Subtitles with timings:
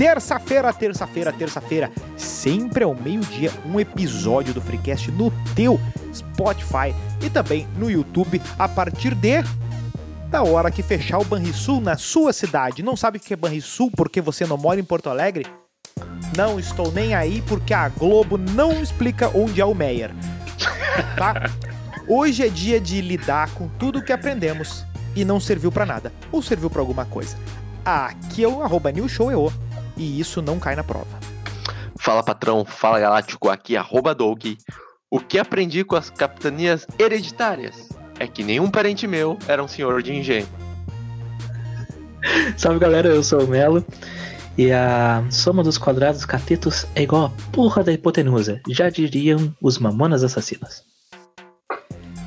[0.00, 5.78] Terça-feira, terça-feira, terça-feira, sempre ao meio-dia, um episódio do Freecast no teu
[6.10, 9.42] Spotify e também no YouTube a partir de
[10.30, 12.82] da hora que fechar o Banrisul na sua cidade.
[12.82, 15.44] Não sabe o que é Banrisul porque você não mora em Porto Alegre?
[16.34, 20.14] Não estou nem aí porque a Globo não explica onde é o Meyer.
[21.14, 21.50] Tá?
[22.08, 24.82] Hoje é dia de lidar com tudo que aprendemos
[25.14, 27.36] e não serviu para nada, ou serviu para alguma coisa.
[27.84, 29.52] Aqui é o arroba newshoweo
[30.00, 31.20] e isso não cai na prova.
[31.98, 34.42] Fala patrão, fala galáctico, aqui arroba Doug.
[35.10, 40.02] O que aprendi com as capitanias hereditárias é que nenhum parente meu era um senhor
[40.02, 40.48] de engenho.
[42.56, 43.84] Salve galera, eu sou o Melo.
[44.56, 49.78] E a soma dos quadrados catetos é igual a porra da hipotenusa, já diriam os
[49.78, 50.84] mamonas assassinas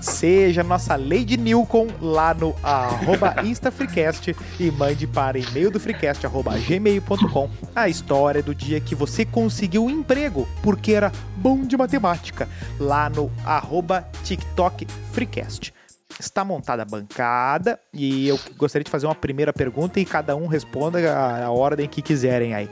[0.04, 6.58] seja nossa Lady Nilcon lá no arroba InstaFreecast e mande para e-mail do freecast arroba
[6.58, 12.50] gmail.com a história do dia que você conseguiu um emprego porque era bom de matemática
[12.80, 15.74] lá no arroba TikTok Freecast.
[16.20, 20.48] Está montada a bancada e eu gostaria de fazer uma primeira pergunta e cada um
[20.48, 22.70] responda a, a ordem que quiserem aí.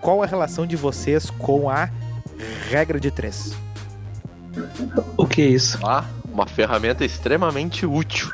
[0.00, 1.88] Qual a relação de vocês com a
[2.68, 3.56] regra de três?
[5.16, 5.78] O que é isso?
[5.82, 6.04] Ah,
[6.34, 8.28] uma ferramenta extremamente útil.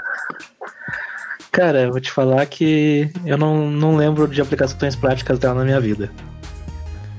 [1.53, 5.65] Cara, eu vou te falar que eu não, não lembro de aplicações práticas dela na
[5.65, 6.11] minha vida.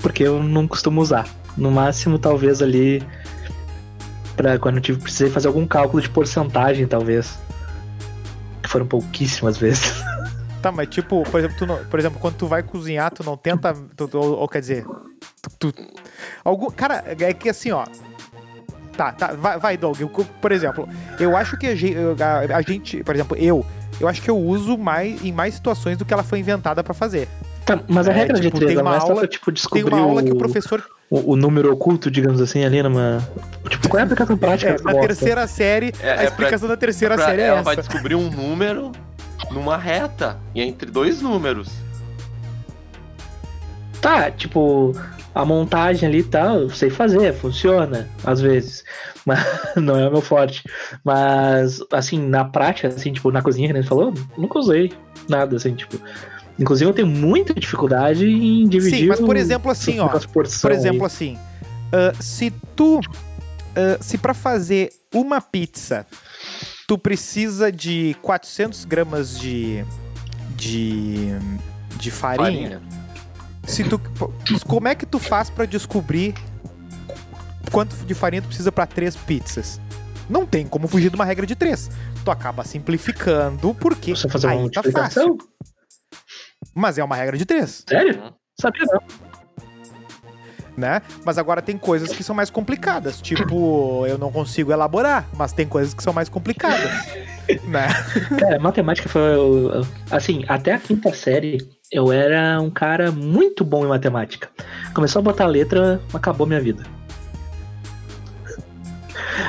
[0.00, 1.28] Porque eu não costumo usar.
[1.56, 3.02] No máximo, talvez ali.
[4.36, 7.38] Pra quando eu tive, precisei fazer algum cálculo de porcentagem, talvez.
[8.62, 10.02] Que foram pouquíssimas vezes.
[10.62, 13.74] Tá, mas tipo, por exemplo, não, por exemplo, quando tu vai cozinhar, tu não tenta.
[13.96, 14.86] Tu, ou, ou, quer dizer.
[15.58, 15.74] Tu, tu,
[16.44, 17.84] algum, cara, é que assim, ó.
[18.96, 20.00] Tá, tá, vai, vai Doug.
[20.00, 20.88] Eu, por exemplo,
[21.18, 23.64] eu acho que a gente, a, a gente, por exemplo, eu,
[24.00, 26.94] eu acho que eu uso mais em mais situações do que ela foi inventada para
[26.94, 27.28] fazer.
[27.64, 29.92] Tá, mas a é, regra tipo, de três tem uma aula, pra, tipo, descobrir tem
[29.92, 33.18] uma aula que o professor o, o, número oculto, digamos assim, ali numa.
[33.68, 34.70] Tipo, qual é a aplicação prática?
[34.70, 37.56] É, na terceira série, é, a é explicação pra, da terceira pra, série é ela
[37.56, 37.64] essa.
[37.64, 38.92] vai descobrir um número
[39.50, 41.68] numa reta e entre dois números.
[44.00, 44.96] Tá, tipo,
[45.34, 48.84] a montagem ali tá, eu sei fazer, funciona, às vezes.
[49.24, 49.40] Mas
[49.76, 50.64] não é o meu forte.
[51.04, 54.92] Mas, assim, na prática, assim, tipo, na cozinha que a gente falou, nunca usei
[55.28, 55.98] nada, assim, tipo.
[56.58, 59.00] Inclusive, eu tenho muita dificuldade em dividir.
[59.00, 60.08] Sim, mas por exemplo, assim, ó.
[60.08, 61.06] Por exemplo, aí.
[61.06, 61.38] assim.
[61.88, 62.98] Uh, se tu.
[62.98, 66.06] Uh, se para fazer uma pizza
[66.86, 69.82] tu precisa de 400 gramas de.
[70.56, 71.30] de.
[71.96, 72.80] de farinha.
[72.80, 73.01] farinha
[73.66, 74.00] se tu,
[74.66, 76.34] como é que tu faz para descobrir
[77.70, 79.80] quanto de farinha tu precisa para três pizzas?
[80.28, 81.90] Não tem como fugir de uma regra de três.
[82.24, 85.38] Tu acaba simplificando porque Você fazer aí tá fácil.
[86.74, 87.84] Mas é uma regra de três.
[87.88, 88.32] Sério?
[88.60, 89.32] Sabia não.
[90.76, 91.02] Né?
[91.24, 93.20] Mas agora tem coisas que são mais complicadas.
[93.20, 96.90] Tipo, eu não consigo elaborar, mas tem coisas que são mais complicadas.
[97.68, 97.88] né?
[98.38, 99.22] Cara, matemática foi.
[100.10, 101.58] Assim, até a quinta série
[101.92, 104.48] eu era um cara muito bom em matemática.
[104.94, 106.82] Começou a botar letra, acabou minha vida.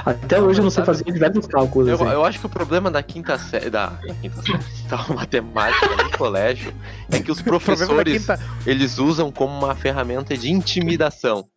[0.06, 1.88] Até hoje eu não sei fazer diversos cálculos.
[1.88, 2.06] Eu, assim.
[2.06, 6.18] eu, acho que o problema da quinta série, da, da, quinta série, da matemática no
[6.18, 6.74] colégio
[7.10, 8.40] é que os professores quinta...
[8.66, 11.48] eles usam como uma ferramenta de intimidação.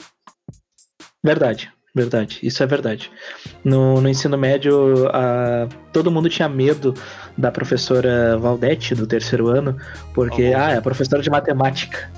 [1.24, 1.72] Verdade.
[1.96, 3.10] Verdade, isso é verdade.
[3.64, 6.92] No, no ensino médio, a, todo mundo tinha medo
[7.38, 9.74] da professora Valdete, do terceiro ano,
[10.12, 12.10] porque, oh, ah, é a professora de matemática.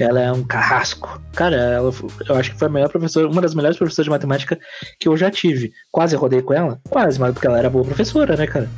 [0.00, 1.20] Ela é um carrasco.
[1.34, 1.92] Cara, ela,
[2.26, 4.58] eu acho que foi a melhor professora, uma das melhores professoras de matemática
[4.98, 5.70] que eu já tive.
[5.92, 6.80] Quase rodei com ela?
[6.88, 8.70] Quase, mas porque ela era boa professora, né, cara?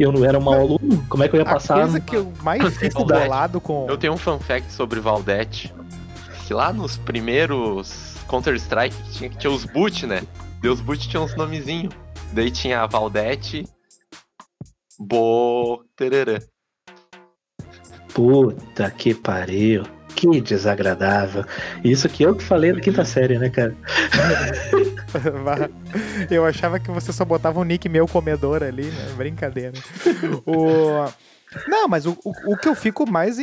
[0.00, 1.76] Eu não era um mau aluno, como é que eu ia passar?
[1.76, 3.86] A coisa que eu mais fico bolado com.
[3.86, 5.74] Eu tenho um fun fact sobre Valdete.
[6.46, 10.22] Que lá nos primeiros Counter-Strike tinha, que tinha os boot, né?
[10.62, 11.94] E os boot tinham uns nomezinhos.
[12.32, 13.64] Daí tinha a Valdete,
[14.98, 15.84] Bo...
[15.96, 16.42] Tererê.
[18.14, 19.84] Puta que pariu.
[20.14, 21.44] Que desagradável.
[21.84, 23.76] Isso que eu que falei na quinta série, né, cara?
[26.30, 29.12] eu achava que você só botava um nick meu comedor ali, né?
[29.14, 29.74] Brincadeira.
[30.46, 31.06] O...
[31.68, 33.42] Não, mas o, o, o, que eu fico mais uh,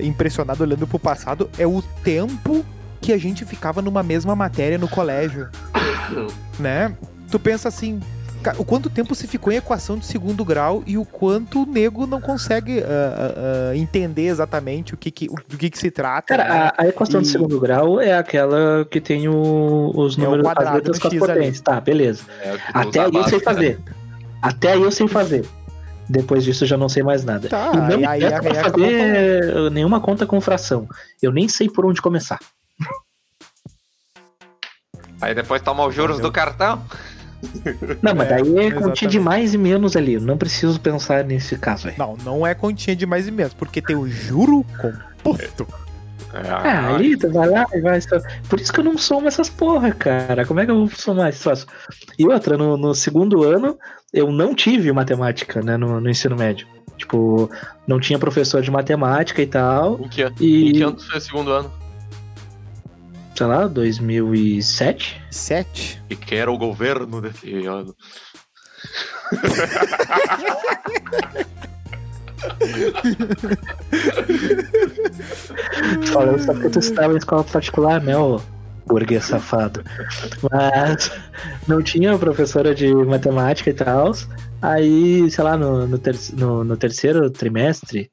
[0.00, 2.64] impressionado olhando pro passado é o tempo
[3.00, 5.48] que a gente ficava numa mesma matéria no colégio.
[6.58, 6.94] né?
[7.30, 8.00] Tu pensa assim,
[8.58, 12.06] o quanto tempo se ficou em equação de segundo grau e o quanto o nego
[12.06, 16.36] não consegue uh, uh, entender exatamente o que, que, o, do que, que se trata.
[16.36, 16.70] Cara, né?
[16.76, 17.24] a, a, equação e...
[17.24, 21.08] de segundo grau é aquela que tem o, os é números, é as letras com
[21.08, 21.60] as potências.
[21.60, 22.22] Tá, beleza.
[22.40, 23.78] É Até aí eu sei fazer.
[24.40, 25.44] Até aí eu sei fazer.
[26.08, 27.48] Depois disso eu já não sei mais nada.
[27.48, 30.88] Tá, e não aí- aí fazer nenhuma conta com fração.
[31.22, 32.40] Eu nem sei por onde começar.
[35.20, 36.82] Aí depois toma os juros do cartão.
[38.02, 38.74] Não, mas É, daí é exatamente.
[38.74, 40.18] continha de mais e menos ali.
[40.20, 41.94] Não preciso pensar nesse caso aí.
[41.96, 45.66] Não, não é continha de mais e menos, porque tem o juro composto.
[46.32, 47.98] Ah, ali, tu vai lá e vai.
[48.48, 50.46] Por isso que eu não somo essas porra, cara.
[50.46, 51.66] Como é que eu vou somar esse troço?
[52.18, 53.76] E outra, no, no segundo ano,
[54.12, 56.68] eu não tive matemática, né, no, no ensino médio.
[56.96, 57.50] Tipo,
[57.86, 59.98] não tinha professor de matemática e tal.
[60.00, 61.72] Em que, ano- E- em que ano foi o segundo ano?
[63.36, 65.22] Sei lá, 2007?
[65.30, 66.02] Sete.
[66.10, 67.94] E que era o governo desse ano.
[76.12, 78.40] Falando só porque tu estava em escola particular, né, ô
[78.86, 79.84] burguês safado.
[80.50, 81.10] Mas
[81.68, 84.12] não tinha professora de matemática e tal.
[84.60, 88.10] Aí, sei lá, no, no, ter- no- no terceiro trimestre.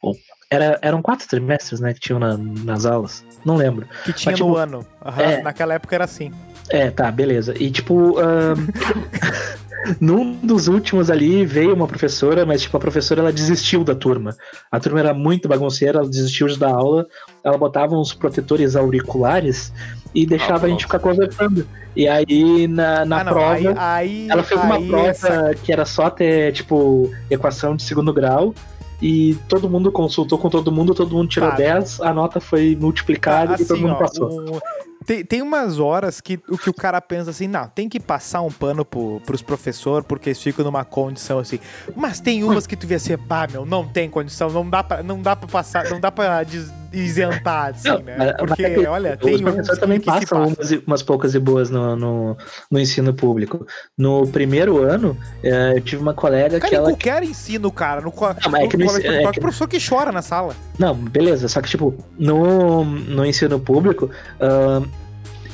[0.00, 0.16] ou-
[0.50, 3.24] Era, eram quatro trimestres, né, que tinham na- nas aulas.
[3.44, 3.86] Não lembro.
[4.04, 4.86] Que tinha Mas, tipo, no ano.
[5.04, 5.42] Aham, é.
[5.42, 6.30] Naquela época era assim.
[6.70, 7.52] É, tá, beleza.
[7.60, 8.54] E tipo, ahn,
[10.00, 14.36] num dos últimos ali veio uma professora, mas tipo, a professora ela desistiu da turma.
[14.70, 17.06] A turma era muito bagunceira, ela desistiu de dar aula,
[17.42, 19.72] ela botava uns protetores auriculares
[20.14, 21.66] e deixava a gente ficar conversando.
[21.94, 23.32] E aí na, na ah, não.
[23.32, 23.54] prova.
[23.54, 28.12] Aí, aí, Ela fez uma prova essa- que era só ter, tipo, equação de segundo
[28.12, 28.54] grau.
[29.00, 31.56] E todo mundo consultou com todo mundo, todo mundo tirou Tá.
[31.56, 34.56] 10, a nota foi multiplicada e todo assim, mundo ó, passou.
[34.56, 34.60] o-
[35.04, 38.40] Tem, tem umas horas que o que o cara pensa assim, não, tem que passar
[38.40, 41.60] um pano pro, pros professores, porque eles ficam numa condição assim.
[41.94, 45.02] Mas tem umas que tu vê assim, pá, meu, não tem condição, não dá pra,
[45.04, 48.32] não dá pra passar, não dá pra des- isentar, assim, Não, né?
[48.38, 51.38] Porque, é que olha, tem uns professores que, também que passam umas, umas poucas e
[51.38, 52.36] boas no, no,
[52.70, 53.66] no ensino público.
[53.96, 56.88] No primeiro ano, eh, eu tive uma colega Cara, que ela.
[56.90, 60.10] qualquer ensino, cara, no, Não, é no que no ensino- é que- professor que chora
[60.12, 60.54] na sala.
[60.78, 64.10] Não, beleza, só que, tipo, no, no ensino público.
[64.40, 64.84] ahn,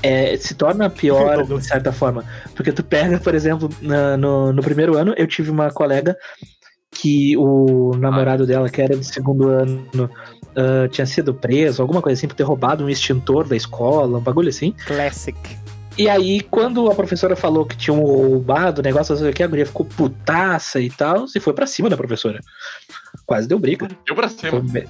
[0.05, 2.25] é, se torna pior, de certa forma.
[2.57, 6.17] Porque tu pega, por exemplo, na- no, no primeiro ano, eu tive uma colega
[6.91, 10.11] que o namorado dela, que era de segundo ano,
[10.57, 14.21] ah, tinha sido preso, alguma coisa assim, por ter roubado um extintor da escola, um
[14.23, 14.75] bagulho assim.
[14.87, 15.37] Classic.
[15.99, 19.43] E aí, quando a professora falou que tinham roubado o negócio, não sei o que,
[19.43, 22.41] a guria ficou putaça e tal, e foi pra cima da professora.
[23.27, 23.87] Quase deu briga.
[24.07, 24.61] Deu pra Foi cima.
[24.61, 24.89] be-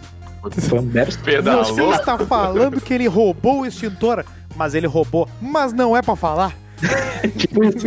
[0.60, 1.64] foi um mero Pedalou.
[1.64, 4.24] Você está falando que ele roubou o extintor,
[4.54, 6.56] mas ele roubou, mas não é pra falar.
[7.36, 7.86] tipo isso.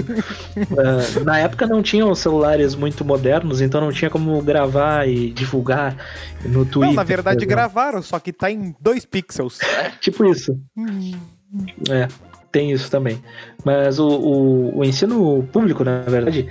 [0.77, 5.95] Ah, na época não tinham celulares muito modernos, então não tinha como gravar e divulgar
[6.44, 6.89] no Twitter.
[6.89, 9.59] não, na verdade gravaram, só que tá em dois pixels.
[10.00, 10.59] Tipo isso.
[11.89, 12.07] É,
[12.51, 13.21] tem isso também.
[13.63, 16.48] Mas o, o, o ensino público, na verdade,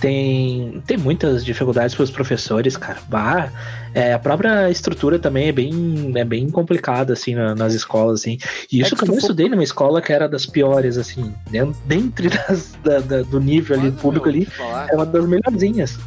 [0.00, 2.98] tem, tem muitas dificuldades para os professores, cara.
[3.08, 3.48] Bah,
[3.94, 8.38] é, a própria estrutura também é bem, é bem complicada, assim, na- nas escolas, assim.
[8.70, 11.32] E isso É que que eu for- estudei numa escola que era das piores, assim.
[11.50, 14.94] den- Dentre das, da- da- do nível ali, Mas, público meu, ali, te Falar, é
[14.94, 15.98] uma das melhorzinhas.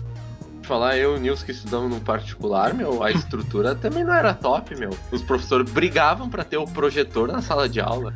[0.63, 4.33] falar, eu e o Nils que estudamos no particular, meu, a estrutura também não era
[4.33, 4.89] top, meu.
[5.11, 8.13] Os professores brigavam pra ter o projetor na sala de aula.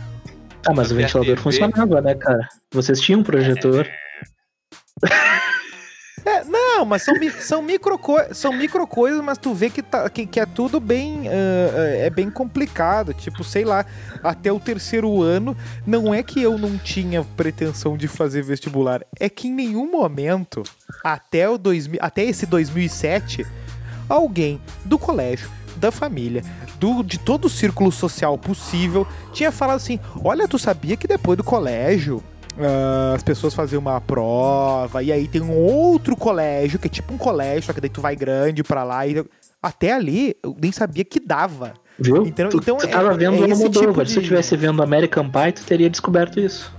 [0.67, 1.41] Ah, mas o ventilador TV.
[1.41, 2.47] funcionava, né, cara?
[2.71, 3.87] Vocês tinham um projetor.
[3.87, 3.91] É,
[6.47, 7.99] não, mas são, são, micro
[8.31, 11.27] são micro coisas, mas tu vê que, tá, que, que é tudo bem.
[11.27, 13.13] ah, é bem complicado.
[13.13, 13.85] Tipo, sei lá,
[14.23, 19.03] até o terceiro ano, não é que eu não tinha pretensão de fazer vestibular.
[19.19, 20.63] É que em nenhum momento,
[21.03, 23.45] até, o 2000, até esse 2007,
[24.07, 26.43] alguém do colégio, da família,
[26.79, 31.37] do, de todo o círculo social possível, tinha falado assim: olha, tu sabia que depois
[31.37, 32.23] do colégio
[32.59, 37.13] ah, as pessoas faziam uma prova, e aí tem um outro colégio, que é tipo
[37.13, 39.23] um colégio, só que daí tu vai grande pra lá, e
[39.61, 41.73] até ali eu nem sabia que dava.
[41.99, 42.25] Viu?
[42.25, 43.89] Então- tu, então tu é- tava vendo é o esse Almodóvar.
[43.93, 46.73] tipo Se tu de- tivesse vendo American Pie, tu teria descoberto isso.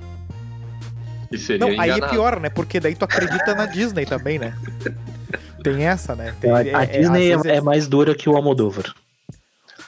[1.31, 2.13] E seria Não, aí é enganado.
[2.13, 2.51] pior, né?
[2.51, 4.53] Porque daí tu acredita na Disney também, né?
[5.63, 6.35] Tem essa, né?
[6.41, 8.93] Tem, a é- a é- Disney é, vezes é mais dura que o Almodóvar.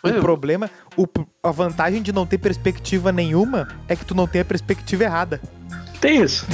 [0.04, 1.06] O problema, o,
[1.42, 5.40] a vantagem de não ter perspectiva nenhuma é que tu não tem a perspectiva errada.
[6.00, 6.46] Tem isso.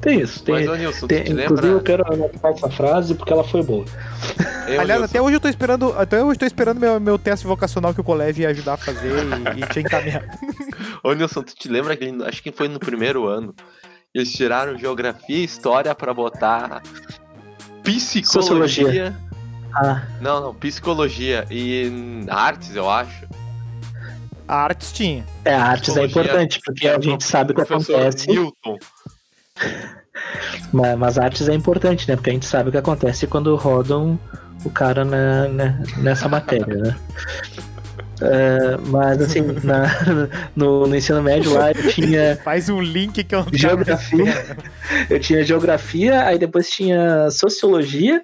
[0.00, 0.42] Tem isso.
[0.42, 1.82] Tem, Mas, ô Nilson, tu tem- te inclusive, eu lembra...
[1.82, 3.84] quero anotar essa frase porque ela foi boa.
[4.68, 7.18] Eu, Aliás, Nilson, até hoje eu tô esperando, até hoje eu tô esperando meu, meu
[7.18, 9.12] teste vocacional que o colégio ia ajudar a fazer
[9.56, 10.24] e, e te encaminhar.
[11.04, 13.54] Ô Nilson, tu te lembra que acho que foi no primeiro ano.
[14.14, 16.80] Eles tiraram geografia e história pra botar
[17.82, 18.24] psicologia.
[18.24, 19.16] Sociologia.
[19.78, 21.90] Ah, Não, não, psicologia e
[22.28, 23.26] artes, eu acho.
[24.48, 25.24] A artes tinha.
[25.44, 28.28] é, a artes é Psicologia importante, porque a gente sabe o que acontece.
[28.28, 28.78] Newton.
[30.72, 32.16] Mas, mas artes é importante, né?
[32.16, 34.18] Porque a gente sabe o que acontece quando rodam
[34.64, 36.96] o cara na, na- nessa matéria, né?
[38.18, 39.90] É, mas assim, na-
[40.56, 44.56] no, no ensino médio lá eu tinha Faz um link que eu não Geografia.
[45.10, 48.22] Eu tinha geografia, aí depois tinha sociologia,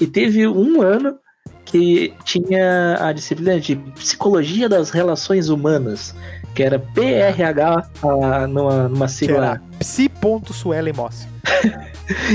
[0.00, 1.16] e teve um ano
[1.64, 6.14] que tinha a disciplina de psicologia das relações humanas,
[6.54, 9.60] que era PRH ah, numa, numa sigla.
[9.78, 11.26] psi.suelen Moss.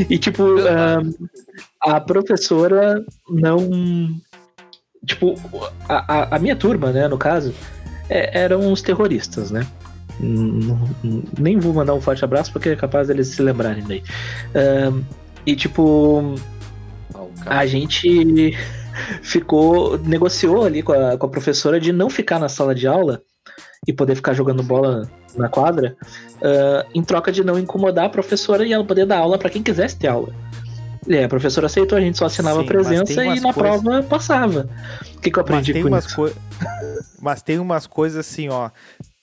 [0.09, 0.99] E tipo, ah,
[1.95, 4.09] a professora não.
[5.05, 5.35] Tipo,
[5.87, 7.53] a, a- a minha turma, né, no caso,
[8.09, 9.65] é- eram os terroristas, né?
[11.37, 14.03] Nem vou mandar um forte abraço porque é capaz deles se lembrarem daí.
[14.55, 14.91] Ah,
[15.45, 16.33] e tipo,
[17.43, 18.57] cara- a gente
[19.21, 23.21] ficou, negociou ali com a, com a professora de não ficar na sala de aula
[23.87, 25.95] e poder ficar jogando bola na quadra,
[26.43, 29.63] ah, em troca de não incomodar a professora e ela poder dar aula para quem
[29.63, 30.33] quisesse ter aula.
[31.07, 33.53] E aí a professora aceitou, a gente só assinava Sim, a mas presença e na
[33.53, 34.69] coisas- prova passava.
[35.15, 36.15] O que, que eu Mas aprendi tem, com isso?
[36.15, 36.33] coi-
[37.21, 38.69] Mas tem umas coisas assim, ó.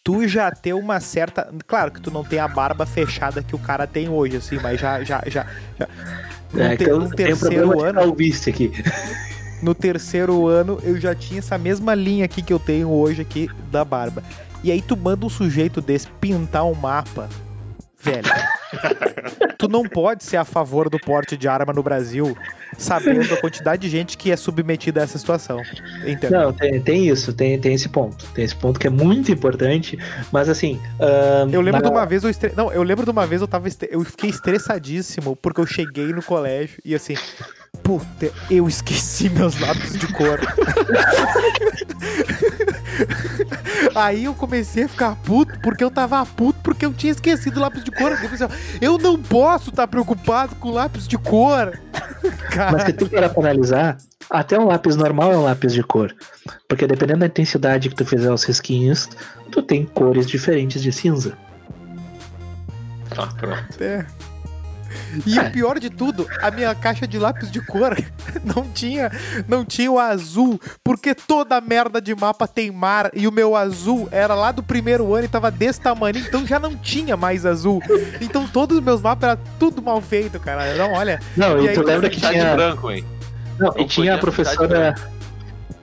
[0.02, 1.52] Tu já tem uma certa.
[1.66, 4.80] Claro que tu não tem a barba fechada que o cara tem hoje, assim, mas
[4.80, 5.02] já.
[5.04, 5.46] já, já,
[5.78, 5.88] já...
[6.56, 8.72] No, É, te- que eu no terceiro ano, calvície aqui.
[9.62, 13.48] no terceiro ano, eu já tinha essa mesma linha aqui que eu tenho hoje aqui
[13.70, 14.22] da barba.
[14.64, 17.28] E aí tu manda um sujeito desse pintar um mapa,
[18.10, 19.56] velho.
[19.58, 22.36] tu não pode ser a favor do porte de arma no Brasil,
[22.78, 25.60] sabendo a quantidade de gente que é submetida a essa situação.
[26.06, 26.40] Entendeu?
[26.40, 28.24] Não, tem, tem isso, tem, tem esse ponto.
[28.34, 29.98] Tem esse ponto que é muito importante,
[30.32, 30.80] mas assim.
[31.52, 32.52] Eu lembro na- de uma vez eu estre...
[32.56, 36.06] Não, eu lembro de uma vez eu tava estre- eu fiquei estressadíssimo porque eu cheguei
[36.12, 37.14] no colégio e assim,
[37.82, 40.38] puta, eu esqueci meus lápis de cor.
[43.94, 47.60] Aí eu comecei a ficar puto porque eu tava puto porque eu tinha esquecido o
[47.60, 48.12] lápis de cor.
[48.12, 48.48] Eu, pensei,
[48.80, 51.78] eu não posso estar preocupado com lápis de cor.
[52.72, 53.98] Mas se tu parar pra analisar,
[54.30, 56.14] até um lápis normal é um lápis de cor.
[56.68, 59.08] Porque dependendo da intensidade que tu fizer os risquinhos,
[59.50, 61.36] tu tem cores diferentes de cinza.
[63.16, 63.82] Ah, pronto.
[63.82, 64.06] É.
[65.26, 67.96] E o pior de tudo, a minha caixa de lápis de cor
[68.44, 69.10] não tinha,
[69.48, 74.08] não tinha o azul, porque toda merda de mapa tem mar e o meu azul
[74.10, 77.82] era lá do primeiro ano e tava desse tamanho, então já não tinha mais azul.
[78.20, 80.74] Então todos os meus mapas eram tudo mal feito, cara.
[80.74, 82.54] Não, olha, Não, E e, tu lembra que Tá de tinha.
[82.54, 83.04] branco, hein?
[83.58, 84.94] Não, Não e tinha a professora.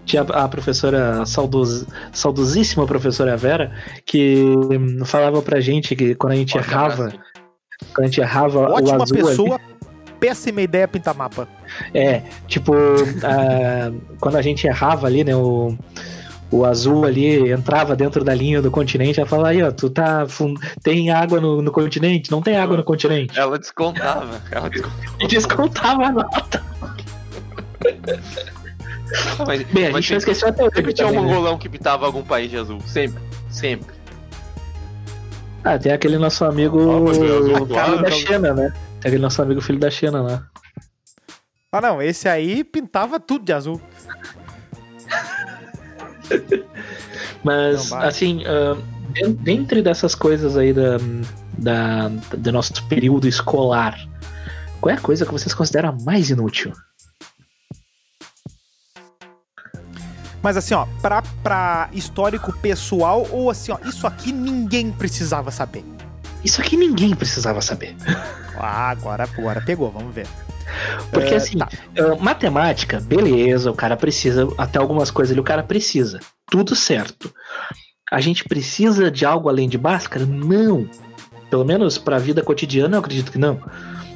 [0.05, 3.72] Tinha a professora saudos, saudosíssima professora Vera,
[4.05, 7.13] que hum, falava pra gente que quando a gente errava?
[7.94, 9.60] Quando a gente errava o ótima azul pessoa,
[10.20, 11.48] péssima ideia pintar mapa.
[11.94, 12.74] É, tipo,
[14.20, 15.78] quando a gente errava ali, né, o,
[16.52, 20.25] o azul ali entrava dentro da linha do continente, ela falava, aí, ó, tu tá,
[20.82, 22.32] tem água no, no continente?
[22.32, 23.38] Não tem água no continente.
[23.38, 24.42] Ela descontava.
[24.52, 25.04] Ela descontava.
[25.20, 26.63] E descontava a nota.
[29.46, 31.34] Mas, Bem, a mas gente não sempre, esqueceu até hoje sempre tinha um também, né?
[31.34, 32.80] mongolão que pintava algum país de azul.
[32.86, 33.22] Sempre.
[33.50, 33.94] Sempre.
[35.63, 38.74] Ah, tem aquele nosso amigo Ah, claro, da então- China, né?
[39.00, 40.43] Tem aquele nosso amigo filho da China lá.
[41.72, 43.82] Ah não, esse aí pintava tudo de azul.
[47.43, 48.41] Mas, Não, assim,
[49.10, 50.98] den- dentre dessas coisas aí da,
[51.58, 53.98] da, do nosso período escolar,
[54.79, 56.72] qual é a coisa que vocês consideram mais inútil?
[60.44, 65.86] Mas assim, ó, pra, pra histórico pessoal, ou assim, ó, isso aqui ninguém precisava saber.
[66.44, 67.96] Isso aqui ninguém precisava saber.
[68.56, 70.28] Ah, agora, agora pegou, vamos ver.
[71.12, 71.68] Porque É, assim, tá.
[71.98, 76.20] ah, matemática, beleza, o cara precisa, até algumas coisas ali o cara precisa.
[76.52, 77.34] Tudo certo.
[78.12, 80.24] A gente precisa de algo além de Bhaskara?
[80.24, 80.88] Não.
[81.50, 83.60] Pelo menos pra vida cotidiana eu acredito que não.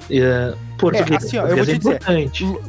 [0.10, 2.60] É, português, assim, ó, eu vou português é te dizer, importante.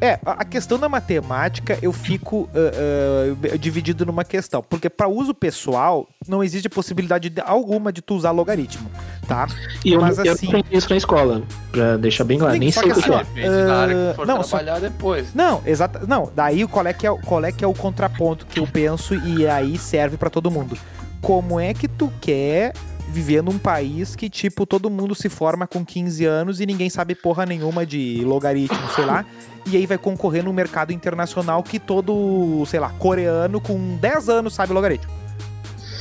[0.00, 4.62] É, a questão da matemática eu fico ah, ah, dividido numa questão.
[4.62, 8.90] Porque para uso pessoal, não existe possibilidade de- alguma de tu usar logaritmo,
[9.28, 9.46] tá?
[9.84, 12.58] E eu, mas eu assim- aprendi isso na escola, pra deixar bem claro.
[12.58, 13.46] Nem só sei que o que assim, é.
[13.70, 15.34] ah, que for não, só- trabalhar depois.
[15.34, 16.06] Não, exato.
[16.06, 18.66] Não, daí qual é, que é, o- qual é que é o contraponto que eu
[18.66, 20.76] penso e aí serve pra todo mundo.
[21.20, 22.72] Como é que tu quer
[23.10, 27.14] viver num país que, tipo, todo mundo se forma com 15 anos e ninguém sabe
[27.14, 29.26] porra nenhuma de logaritmo, sei lá,
[29.66, 34.54] e aí vai concorrer num mercado internacional que todo, sei lá, coreano com 10 anos
[34.54, 35.19] sabe logaritmo.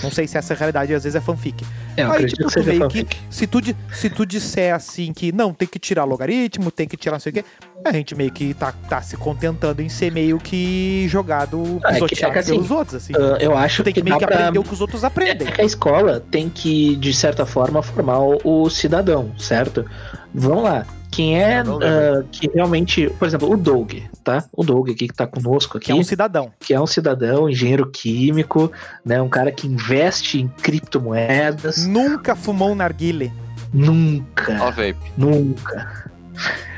[0.01, 1.65] Não sei se essa é a realidade, às vezes é fanfic.
[1.98, 3.08] É, eu Aí, tipo, que tu meio que-.
[3.29, 3.60] Se tu,
[3.94, 7.32] se tu disser assim que não, tem que tirar logaritmo, tem que tirar não sei
[7.32, 7.46] o quê,
[7.86, 12.00] A gente meio que tá, tá se contentando em ser meio que jogado, Ah, é
[12.00, 13.13] que- pisoteado é que assim, pelos outros, assim.
[13.15, 15.03] Ah, eu acho tu tem que meio dá que pra- aprender o que os outros
[15.03, 15.48] aprendem.
[15.48, 19.86] É que a escola tem que, de certa forma, formar o, o cidadão, certo?
[20.33, 20.86] Vamos lá.
[21.12, 23.09] Quem é ah, que realmente.
[23.17, 23.93] Por exemplo, o Doug,
[24.24, 24.45] tá?
[24.53, 26.51] O Doug aqui que tá conosco aqui, Que é um cidadão.
[26.59, 28.71] que é um cidadão, engenheiro químico,
[29.03, 29.19] né?
[29.21, 31.86] Um cara que investe em criptomoedas.
[31.88, 33.31] Nunca fumou um narguile.
[33.74, 34.95] Nunca, Ó, vape.
[35.17, 36.09] nunca.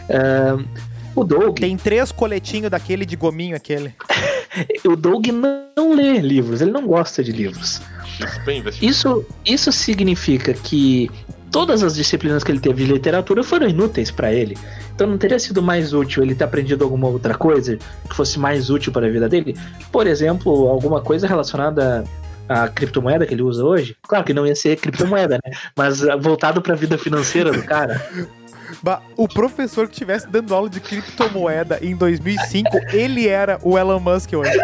[0.10, 0.58] Ah,
[1.16, 3.94] o Doug, Tem três coletinhos daquele de gominho aquele.
[4.86, 7.82] o Doug não lê livros, ele não gosta de livros.
[8.82, 11.10] Isso, isso significa que
[11.52, 14.58] todas as disciplinas que ele teve de literatura foram inúteis para ele.
[14.96, 17.78] Então não teria sido mais útil ele ter aprendido alguma outra coisa
[18.10, 19.56] que fosse mais útil para a vida dele?
[19.92, 22.04] Por exemplo, alguma coisa relacionada
[22.48, 23.96] à criptomoeda que ele usa hoje?
[24.04, 25.52] Claro que não ia ser criptomoeda, né?
[25.76, 28.02] Mas voltado para a vida financeira do cara.
[29.16, 34.34] O professor que estivesse dando aula de criptomoeda em 2005, ele era o Elon Musk
[34.34, 34.58] hoje.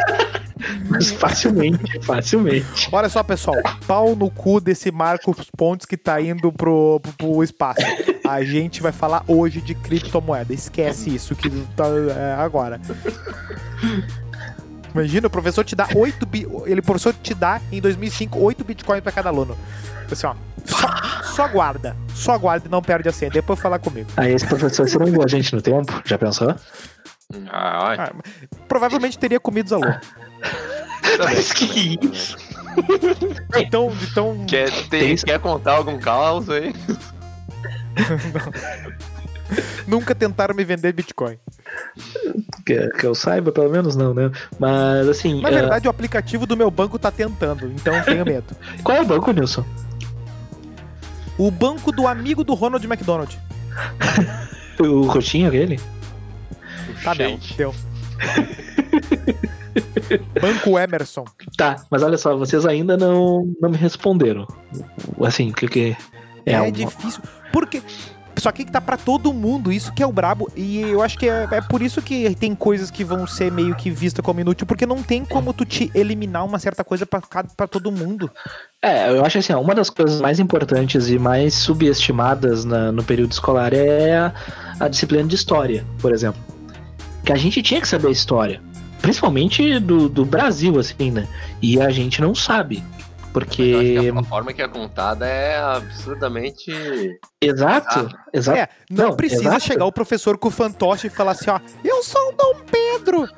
[0.89, 2.89] Mas facilmente, facilmente.
[2.91, 3.55] Olha só, pessoal.
[3.85, 7.81] Pau no cu desse Marcos Pontes que tá indo pro, pro, pro espaço.
[8.27, 10.53] A gente vai falar hoje de criptomoeda.
[10.53, 12.79] Esquece isso que tá é, agora.
[14.93, 16.47] Imagina, o professor te dá 8 bi...
[16.65, 19.55] Ele, professor te dá, em 2005, 8 bitcoins pra cada aluno.
[20.11, 20.33] Assim, ó.
[20.65, 20.87] Só,
[21.37, 21.95] só guarda.
[22.15, 23.29] Só guarda e não perde a senha.
[23.29, 24.09] Depois fala comigo.
[24.17, 26.55] Aí esse professor não a gente no tempo, já pensou?
[27.47, 27.93] Ah.
[27.95, 28.11] Ah,
[28.67, 29.97] provavelmente teria comido os alunos.
[31.23, 32.35] Mas que isso?
[33.55, 36.73] Então, então Quer, ter- quer contar algum caos aí?
[39.87, 41.37] nunca tentaram me vender bitcoin.
[42.65, 44.31] Que, que eu saiba, pelo menos não, né?
[44.59, 45.41] Mas assim.
[45.41, 48.55] Na ah, verdade, o aplicativo do meu banco tá tentando, então eu tenho medo.
[48.83, 49.63] qual é o banco, Nilson?
[51.37, 53.37] O banco do amigo do Ronald McDonald.
[54.79, 55.79] O roxinho aquele?
[57.03, 57.11] Tá.
[57.15, 57.55] Gente.
[57.55, 57.73] deu.
[60.39, 61.25] banco Emerson.
[61.57, 64.45] Tá, mas olha só, vocês ainda não, não me responderam.
[65.23, 65.97] Assim, o que que.
[66.45, 67.21] É, É, uma- difícil.
[67.51, 67.81] Porque.
[68.39, 70.49] Só que tá pra todo mundo, isso que é o brabo.
[70.55, 73.75] E eu acho que é, é por isso que tem coisas que vão ser meio
[73.75, 77.67] que vistas como inútil, porque não tem como tu te eliminar uma certa coisa pra
[77.67, 78.29] todo mundo.
[78.81, 83.31] É, eu acho assim, uma das coisas mais importantes e mais subestimadas na- no período
[83.31, 84.33] escolar é a,
[84.79, 86.39] a disciplina de história, por exemplo.
[87.25, 88.61] Que a gente tinha que saber a história.
[89.01, 91.27] Principalmente do, do Brasil, assim, né?
[91.61, 92.83] E a gente não sabe.
[93.33, 94.13] Eu acho que Porque.
[94.15, 96.71] a, forma que é contada é absurdamente.
[97.41, 98.57] Exato, exato.
[98.57, 99.63] É, não, Não, precisa exato.
[99.63, 103.29] chegar o professor com o fantoche e falar assim, ó, eu sou o Dom Pedro,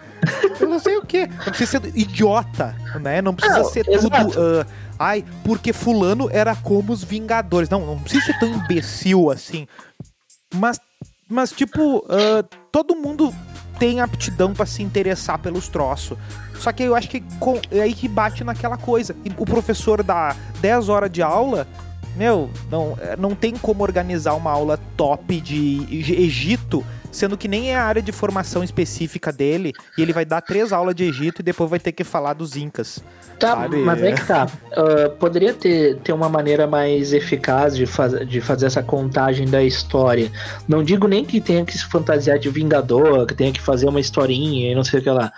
[0.60, 1.28] eu não sei o quê.
[1.28, 3.21] Não precisa ser idiota, né?
[3.21, 4.32] Não precisa Não, ser exato.
[4.32, 4.65] tudo, ah,
[4.97, 7.69] ai, porque fulano era como os Vingadores.
[7.69, 9.67] Não, não precisa ser tão imbecil assim.
[10.56, 10.80] Mas,
[11.28, 13.34] mas tipo, ah, todo mundo
[13.80, 16.18] tem aptidão pra se interessar pelos troços.
[16.60, 19.15] Só que eu acho que com- é aí que bate naquela coisa.
[19.24, 21.65] E o professor dá 10 horas de aula,
[22.18, 27.48] meu, não, é, não tem como organizar uma aula top de Eg- Egito, sendo que
[27.48, 31.04] nem é a área de formação específica dele, e ele vai dar três aulas de
[31.04, 33.04] Egito e depois vai ter que falar dos Incas.
[33.39, 33.78] Tá, sabe?
[33.78, 34.48] mas é que tá.
[34.72, 39.63] Ah, poderia ter, ter uma maneira mais eficaz de, faz, de fazer essa contagem da
[39.63, 40.32] história.
[40.67, 44.00] Não digo nem que tenha que se fantasiar de Vingador, que tenha que fazer uma
[44.00, 45.32] historinha e não sei o que lá.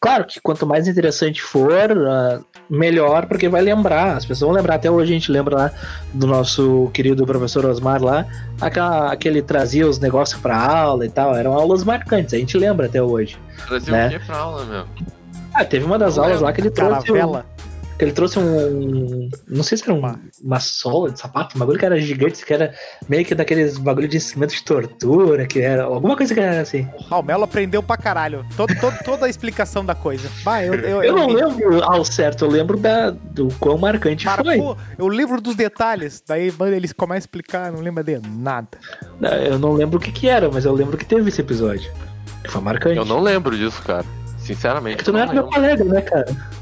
[0.00, 1.74] Claro que quanto mais interessante for,
[2.08, 4.16] ah, melhor, porque vai lembrar.
[4.16, 4.76] As pessoas vão lembrar.
[4.76, 5.70] Até hoje a gente lembra lá
[6.14, 8.24] do nosso querido professor Osmar lá,
[8.60, 11.36] aquela, aquele trazia os negócios pra aula e tal.
[11.36, 13.38] Eram aulas marcantes, a gente lembra até hoje.
[13.66, 14.06] Trazer Né?
[14.06, 14.84] o quê pra aula, meu?
[15.52, 16.46] Ah, teve uma das Não aulas lembro.
[16.46, 17.06] lá que ele trouxe.
[17.06, 17.44] Caravela.
[18.04, 19.28] Ele trouxe um.
[19.48, 22.44] Não sei se era um- Uma- uma sola de sapato, um bagulho que era gigante,
[22.44, 22.72] que era
[23.08, 25.84] meio que daqueles bagulho de instrumento de tortura, que era.
[25.84, 26.88] Alguma coisa que era assim.
[27.10, 28.44] Ah, o Melo aprendeu pra caralho.
[28.56, 30.28] Todo, todo- toda a explicação da coisa.
[30.42, 31.34] Bah, eu, eu, Eu não vi.
[31.34, 34.56] lembro ao certo, eu lembro da, do quão marcante foi.
[34.56, 36.22] Marcou, eu lembro dos detalhes.
[36.26, 38.68] Daí mano, eles começam a explicar, não lembra de nada.
[39.46, 41.90] Eu não lembro o que que era, mas eu lembro que teve esse episódio.
[42.42, 42.96] Que foi marcante.
[42.96, 44.04] Eu não lembro disso, cara.
[44.04, 44.96] É Sinceramente.
[44.96, 45.54] que tu não eu era meu lembro.
[45.60, 46.59] colega, né, cara?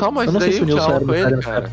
[0.00, 1.72] Tá, mas Eu não sei se o Nilson aula era ele, cara, cara.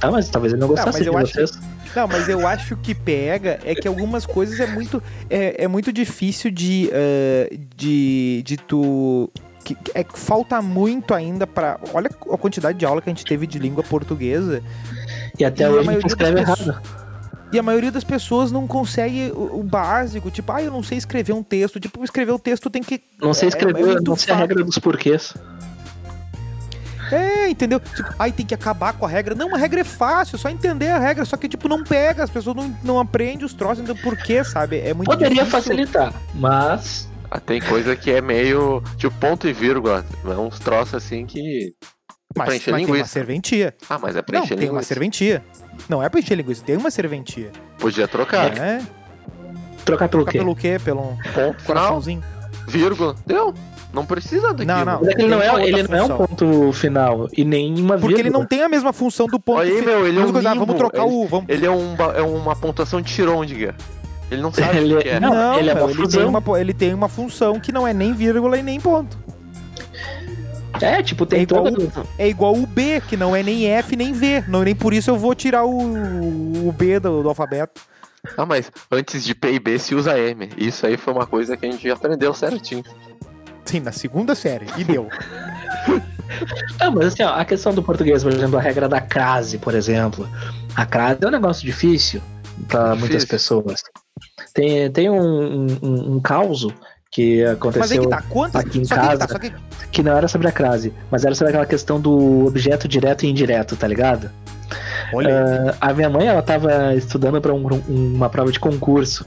[0.00, 1.58] Tá, mas talvez ele não gostasse mas eu de acho vocês.
[1.94, 5.92] Não, mas eu acho que pega é que algumas coisas é muito é, é muito
[5.92, 9.30] difícil de eh, de, de tu
[9.62, 11.78] que, é, falta muito ainda pra.
[11.94, 14.60] olha a quantidade de aula que a gente teve de língua portuguesa
[15.38, 16.82] E até E a hoje a gente maioria escreve das pessoas- errado.
[17.52, 20.98] e a maioria das pessoas não consegue o, o básico tipo ah eu não sei
[20.98, 24.02] escrever um texto tipo escrever o texto tem que Não sei é- escrever, é muito
[24.10, 25.32] não sei a regra dos porquês.
[27.14, 27.78] É, entendeu?
[27.80, 29.34] Tipo, ai, tem que acabar com a regra.
[29.34, 31.24] Não, a regra é fácil, é só entender a regra.
[31.24, 34.42] Só que, tipo, não pega, as pessoas não, não aprendem os troços, então por quê,
[34.44, 34.78] sabe?
[34.80, 35.50] É muito Poderia difícil.
[35.50, 38.82] facilitar, mas Ah, tem coisa que é meio.
[38.96, 40.04] Tipo ponto e vírgula.
[40.24, 41.72] É uns troços assim que.
[42.36, 43.06] Mas, mas tem uma linguiça.
[43.06, 43.74] serventia.
[43.88, 44.88] Ah, mas é pra Não, encher tem uma linguiça.
[44.88, 45.44] serventia.
[45.88, 47.50] Não é pra encher linguiça, tem uma serventia.
[47.78, 48.56] Podia trocar.
[48.58, 48.80] É?
[49.84, 50.38] Trocar pelo Trocar quê?
[50.38, 50.80] pelo quê?
[50.84, 52.22] Pelo Ponto final, coraçãozinho.
[52.66, 53.14] vírgula.
[53.26, 53.52] Deu.
[53.94, 54.66] Não precisa daquilo.
[54.66, 55.00] Não, não.
[55.02, 58.30] Mas ele não é, ele não é um ponto final e nem uma Porque ele
[58.30, 60.50] não tem a mesma função do ponto Olha aí, fi- meu, ele é um coisa,
[60.50, 61.26] ah, vamos trocar ele- o.
[61.28, 61.46] Vamos...
[61.48, 63.74] Ele é, um, é uma pontuação de Schrödinger.
[64.30, 65.20] Ele não sabe Ele o é- que é.
[65.20, 67.92] Não, Não, ele é uma ele, tem uma, ele tem uma função que não é
[67.94, 69.16] nem vírgula e nem ponto.
[70.80, 71.92] É, tipo, tem É igual todo...
[72.18, 74.42] É igual o B, que não é nem F nem V.
[74.48, 77.80] Não, nem por isso eu vou tirar o, o B do, do alfabeto.
[78.36, 80.48] Ah, mas antes de P e B se usa M.
[80.56, 82.82] Isso aí foi uma coisa que a gente aprendeu certinho.
[83.64, 84.66] Sim, na segunda série.
[84.76, 85.08] E deu.
[86.80, 89.74] Não, mas assim, ó, a questão do português, por exemplo, a regra da crase, por
[89.74, 90.28] exemplo.
[90.74, 92.20] A crase é um negócio difícil
[92.68, 93.82] para muitas pessoas.
[94.52, 96.66] Tem, tem um, um, um, um caos
[97.10, 98.22] que aconteceu que tá.
[98.22, 98.60] Quantas.
[98.60, 99.26] aqui em só que casa.
[99.26, 99.38] tá.
[99.38, 99.52] Que.
[99.92, 103.30] que não era sobre a crase, mas era sobre aquela questão do objeto direto e
[103.30, 104.30] indireto, tá ligado?
[105.12, 105.76] Olha.
[105.80, 109.24] A minha mãe, ela tava estudando para uma prova de concurso.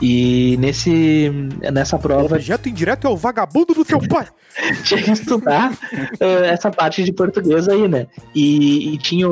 [0.00, 1.30] E nesse,
[1.72, 4.28] nessa o prova objeto indireto é o vagabundo do seu pai.
[4.84, 5.72] tinha que estudar
[6.20, 8.06] eh, essa parte de português aí, né?
[8.34, 9.26] E, e tinha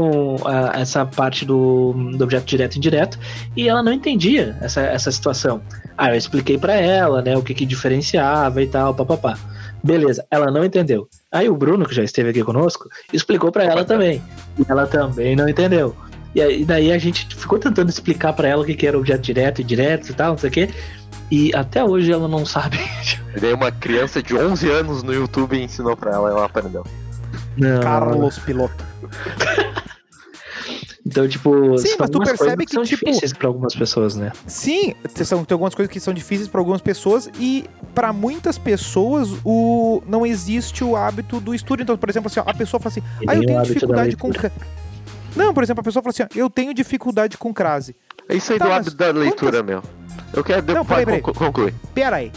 [0.44, 3.18] ah, essa parte do, do objeto direto e indireto,
[3.56, 5.60] e ela não entendia essa, essa situação.
[5.96, 9.38] Aí eu expliquei pra ela, né, o que que diferenciava e tal, papapá.
[9.82, 11.08] Beleza, ela não entendeu.
[11.30, 14.20] Aí o Bruno, que já esteve aqui conosco, explicou pra ela também.
[14.58, 15.94] E ela também não entendeu.
[16.36, 19.22] E aí daí a gente ficou tentando explicar pra ela o que que era objeto
[19.22, 20.68] direto e indireto e tal, não sei o quê.
[21.30, 22.78] E até hoje ela não sabe.
[23.34, 26.84] E daí uma criança de 11 anos no YouTube ensinou pra ela ela aprendeu.
[27.56, 27.80] Não.
[27.80, 28.84] Carlos Piloto.
[31.08, 34.16] Então, tipo, Sim, são mas tu percebe coisas que, são tipo, difíceis pra algumas pessoas,
[34.16, 34.32] né?
[34.44, 34.92] Sim,
[35.24, 40.02] são, tem algumas coisas que são difíceis para algumas pessoas e para muitas pessoas o
[40.08, 41.80] não existe o hábito do estudo.
[41.80, 44.50] Então, por exemplo, assim, ó, a pessoa fala assim: "Ah, eu tenho dificuldade com leitura.
[44.50, 44.66] cra-"
[45.36, 47.94] Não, por exemplo, a pessoa fala assim: ó, "Eu tenho dificuldade com crase".
[48.28, 49.82] É isso aí Tá, do hábito da leitura, meu.
[50.32, 51.74] Eu quero depois peraí, conclu- concluir.
[51.94, 52.32] Pera aí.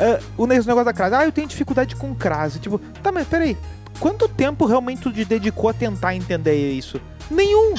[0.00, 1.14] Ah, o negócio da crase.
[1.14, 2.58] Ah, eu tenho dificuldade com crase.
[2.58, 3.56] Tipo, tá, mas peraí.
[4.00, 7.00] Quanto tempo realmente tu te dedicou a tentar entender isso?
[7.30, 7.74] Nenhum.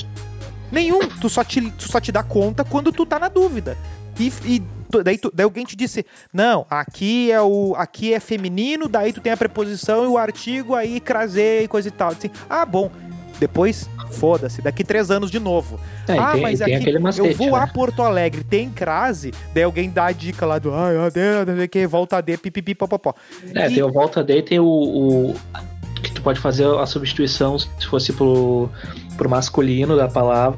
[0.71, 0.99] Nenhum.
[1.19, 3.77] Tu só te, tu só te dá conta quando tu tá na dúvida.
[4.19, 4.63] E, e
[5.03, 9.21] daí, tu- daí alguém te disse, não, aqui é o aqui é feminino, daí tu
[9.21, 12.09] tem a preposição e o artigo, aí crasei e coisa e tal.
[12.11, 12.91] Assim, ah, bom.
[13.39, 15.79] Depois, foda-se, daqui três anos de novo.
[16.07, 17.59] É, ah, tem, mas tem aqui macete, eu vou né?
[17.63, 20.95] a Porto Alegre, tem crase, daí alguém dá a dica lá do ai,
[21.67, 23.13] que, volta AD, pipipi, popopó.
[23.55, 25.35] É, E- tem o volta D e tem o, o-
[26.01, 28.69] que tu pode fazer a substituição se fosse pro,
[29.17, 30.57] pro masculino da palavra,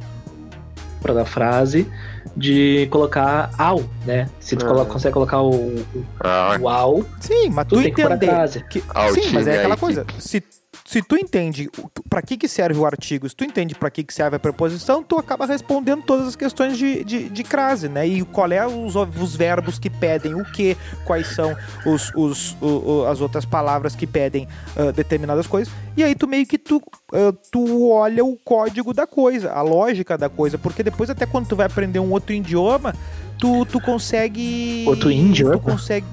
[1.01, 1.87] pra da frase,
[2.35, 4.27] de colocar ao, né?
[4.39, 4.69] Se tu Ah.
[4.69, 5.85] colo- consegue colocar o, o,
[6.19, 8.25] Ah, o ao, Sim, mas tu tu entender.
[8.27, 8.63] frase.
[8.69, 8.83] Que,
[9.13, 10.05] sim, mas é aquela coisa.
[10.19, 10.43] Se,
[10.83, 11.69] se tu entende
[12.09, 15.01] pra que, que serve o artigo, se tu entende pra que, que serve a preposição,
[15.03, 18.07] tu acaba respondendo todas as questões de, de, de crase, né?
[18.07, 23.05] E qual é os, os verbos que pedem o que, quais são os, os, o-
[23.09, 25.73] as outras palavras que pedem ah, determinadas coisas.
[25.95, 26.81] E aí tu meio que tu,
[27.13, 31.47] ah, tu olha o código da coisa, a lógica da coisa, porque depois até quando
[31.47, 32.93] tu vai aprender um outro idioma,
[33.37, 34.85] tu, tu consegue...
[34.87, 35.53] Outro idioma?
[35.53, 36.05] Tu consegue...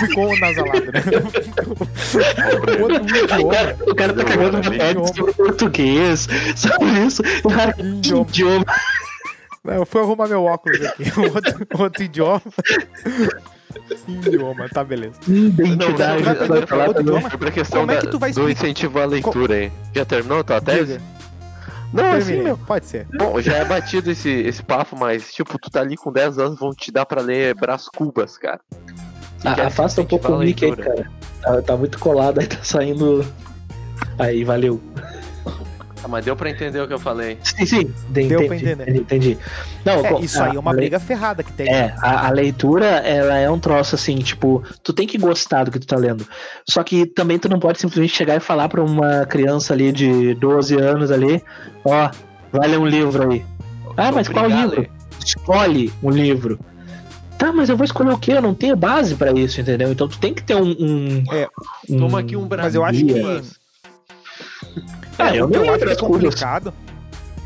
[0.00, 1.02] Ficou nasalado, né?
[2.80, 3.04] Outro
[3.44, 3.90] O cara, idioma.
[3.92, 5.06] o cara tá cagando uma Idioma.
[5.14, 7.22] sobre português, sabe isso?
[7.48, 8.26] Cara, que Idioma.
[8.28, 8.64] idioma.
[9.64, 11.04] Não, Eu fui arrumar meu óculos aqui.
[11.18, 12.42] Outro, outro idioma.
[14.08, 15.14] Idioma, tá beleza.
[15.26, 16.22] Identidade.
[16.22, 17.30] Não, vai pegar falar idioma?
[17.30, 18.60] Sobre a questão Como é que tu vai do explicar?
[18.68, 19.72] incentivo à leitura aí.
[19.94, 20.98] Já terminou tua tese?
[20.98, 21.14] Diga.
[21.92, 22.58] Não, assim, meu.
[22.58, 23.06] Pode ser.
[23.16, 26.58] Bom, já é batido esse, esse papo, mas, tipo, tu tá ali com 10 anos,
[26.58, 28.60] vão te dar pra ler Brás Cubas, cara.
[29.44, 31.10] Ah, afasta um pouco o a mic aí, cara.
[31.42, 33.24] Tá, tá muito colado aí, tá saindo.
[34.18, 34.80] Aí, valeu.
[36.02, 37.38] Ah, mas deu pra entender o que eu falei.
[37.42, 37.92] Sim, sim.
[38.10, 38.96] Entendi, Deu pra entendi, entender.
[39.00, 39.38] Entendi.
[39.84, 41.66] Não, É, isso aí é uma a- briga ferrada que tem.
[41.72, 45.70] É, a, a leitura, ela é um troço assim, tipo, tu tem que gostar do
[45.70, 46.26] que tu tá lendo.
[46.68, 50.34] Só que também tu não pode simplesmente chegar e falar pra uma criança ali de
[50.34, 51.42] 12 anos ali,
[51.84, 52.10] ó,
[52.52, 53.44] vai ler um livro aí.
[53.96, 54.86] Ah, mas qual livro?
[55.24, 56.58] Escolhe um livro.
[57.38, 58.32] Tá, mas eu vou escolher o quê?
[58.32, 59.90] Eu não tenho base pra isso, entendeu?
[59.92, 60.70] Então tu tem que ter um.
[60.78, 61.48] um É,
[61.90, 63.20] um- Toma aqui um Brás Mas eu acho que-.
[65.18, 66.72] Ah, eu que não eu acho que é complicado.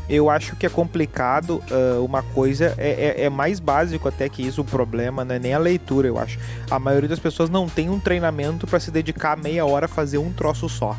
[0.09, 4.41] Eu acho que é complicado ah, uma coisa, é, é- é mais básico até que
[4.45, 6.39] isso, o problema não é nem a leitura, eu acho.
[6.69, 10.17] A maioria das pessoas não tem um treinamento pra se dedicar meia hora a fazer
[10.17, 10.95] um troço só.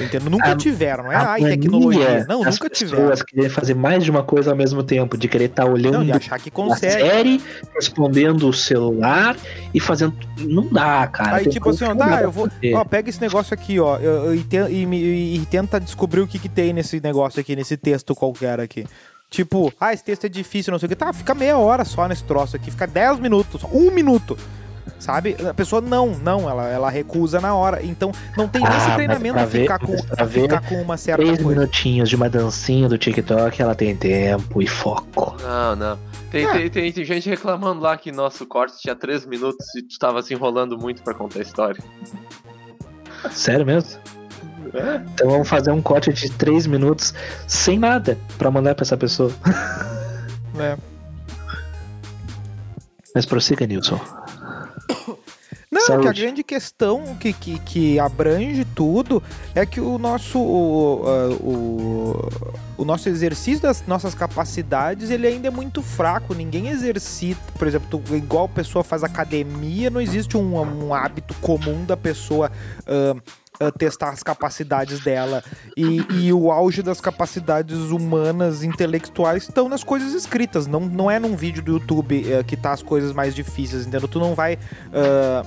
[0.00, 1.16] Entendo, nunca A- tiveram, não é?
[1.16, 2.24] A Ai, mania tecnologia.
[2.28, 3.16] Não, nunca pessoas tiveram.
[3.26, 6.12] querer fazer mais de uma coisa ao mesmo tempo, de querer estar olhando Não, de
[6.12, 6.92] achar que a consegue.
[6.92, 7.42] série,
[7.74, 9.36] respondendo o celular
[9.74, 10.14] e fazendo.
[10.40, 11.36] Não dá, cara.
[11.36, 12.48] Aí, Tem tipo assim, ó, não eu vou.
[12.74, 14.46] Ó, pega esse negócio aqui, ó, eu- eu- e,
[14.84, 18.86] e e tenta descobrir o que, que tem nesse negócio aqui, nesse texto qualquer aqui.
[19.28, 20.94] Tipo, ah, esse texto é difícil, não sei o que.
[20.96, 24.38] Tá, fica meia hora só nesse troço aqui, fica 10 minutos, um minuto.
[24.98, 25.36] Sabe?
[25.48, 27.82] A pessoa não, não, ela, ela recusa na hora.
[27.84, 30.42] Então, não tem Ah, nesse mas treinamento pra de ficar, ver- com, mas pra ver
[30.42, 31.60] ficar com uma certa Três coisa.
[31.60, 35.36] minutinhos de uma dancinha do TikTok, ela tem tempo e foco.
[35.42, 35.98] Não, não.
[36.30, 36.52] Tem, Ah.
[36.52, 40.22] tem, tem, tem gente reclamando lá que nosso corte tinha 3 minutos e tu tava
[40.22, 41.82] se enrolando muito pra contar a história.
[43.30, 44.00] Sério mesmo?
[44.74, 44.96] É?
[45.14, 47.14] Então vamos fazer um corte de três minutos
[47.46, 49.30] sem nada pra mandar pra essa pessoa.
[50.54, 50.76] né?
[53.14, 53.98] Mas prossiga, Nilson.
[55.78, 56.02] Não, Saúde.
[56.02, 59.22] que a grande questão que, que, que abrange tudo
[59.54, 61.02] é que o nosso o,
[61.40, 62.28] o,
[62.78, 66.34] o nosso exercício das nossas capacidades ele ainda é muito fraco.
[66.34, 71.34] Ninguém exercita, por exemplo, tu- igual a pessoa faz academia, não existe um, um hábito
[71.40, 72.50] comum da pessoa
[72.86, 73.14] ah,
[73.60, 75.42] ah, testar as capacidades dela.
[75.76, 80.66] E, e o auge das capacidades humanas, intelectuais, estão nas coisas escritas.
[80.66, 84.08] Não, não é num vídeo do YouTube eh, que tá as coisas mais difíceis, entendeu?
[84.08, 84.58] Tu não vai.
[84.92, 85.44] ah,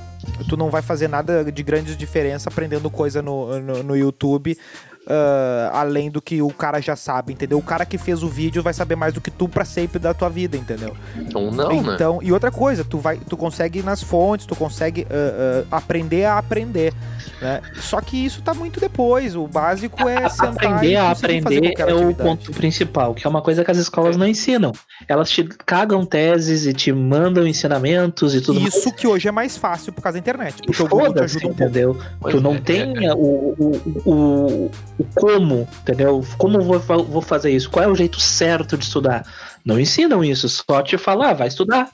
[0.48, 4.58] tu não vai fazer nada de grande diferença aprendendo coisa no, no, no YouTube.
[5.08, 7.58] Ah, além do que o cara já sabe, entendeu?
[7.58, 10.14] O cara que fez o vídeo vai saber mais do que tu pra sempre da
[10.14, 10.96] tua vida, entendeu?
[11.16, 11.94] Então não, né?
[11.94, 15.78] Então, e outra coisa, tu vai, tu consegue ir nas fontes, tu consegue ah, ah,
[15.78, 16.94] aprender a aprender,
[17.42, 17.62] né?
[17.80, 19.36] Só que isso tá muito depois.
[19.36, 23.42] O básico é sentar aprender e a aprender é o ponto principal, que é uma
[23.42, 24.72] coisa que as escolas não ensinam.
[25.08, 29.58] Elas te cagam teses e te mandam ensinamentos e tudo Isso que hoje é mais
[29.58, 30.66] fácil por causa da internet, mais.
[30.66, 31.98] porque o Google te ajuda entendeu?
[32.30, 36.24] Tu não é, tem é, o, o, o, o como, entendeu?
[36.38, 37.70] Como eu vou, vou fazer isso?
[37.70, 39.26] Qual é o jeito certo de estudar?
[39.66, 41.90] Não ensinam isso, só te falar, ah, vai estudar.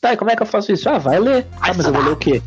[0.00, 0.88] Tá, e como é que eu faço isso?
[0.88, 1.46] Ah, vai ler.
[1.60, 2.42] Ah, mas eu vou ler o quê?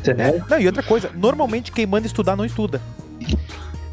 [0.00, 0.42] Entendeu?
[0.48, 2.80] Não, e outra coisa, normalmente quem manda estudar não estuda.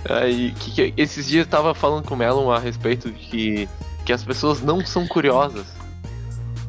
[0.10, 3.70] Aí, que, que- esses dias eu tava falando com o Melon a respeito de que,
[4.06, 5.66] que as pessoas não são curiosas.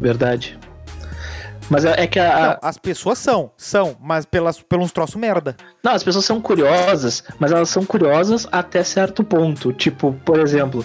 [0.00, 0.58] Verdade.
[1.72, 5.56] Mas é é que a, Não, as pessoas são, são, mas pelas, pelos troços merda.
[5.82, 9.72] Não, as pessoas são curiosas, mas elas são curiosas até certo ponto.
[9.72, 10.84] Tipo, por exemplo,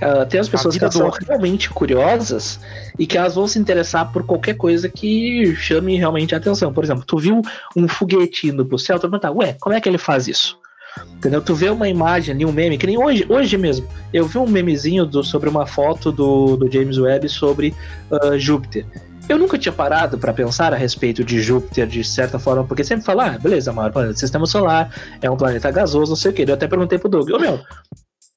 [0.00, 1.26] eh, tem as pessoas que são outro.
[1.26, 2.60] realmente curiosas
[2.98, 6.72] e que elas vão se interessar por qualquer coisa que chame realmente a atenção.
[6.72, 7.42] Por exemplo, tu viu
[7.76, 10.56] um foguete indo pro céu, tu vai perguntar, ué, como é que ele faz isso?
[11.16, 11.40] Entendeu?
[11.42, 13.86] Tu vê uma imagem ali, um meme, que nem hoje, hoje mesmo.
[14.12, 17.74] Eu vi um memezinho do- sobre uma foto do, do James Webb sobre
[18.10, 18.84] ah, Júpiter.
[19.28, 23.04] Eu nunca tinha parado para pensar a respeito de Júpiter de certa forma, porque sempre
[23.04, 26.34] fala, ah, beleza, maior planeta do sistema solar, é um planeta gasoso, não sei o
[26.34, 26.42] que.
[26.42, 27.60] Eu até perguntei pro Doug, ô meu,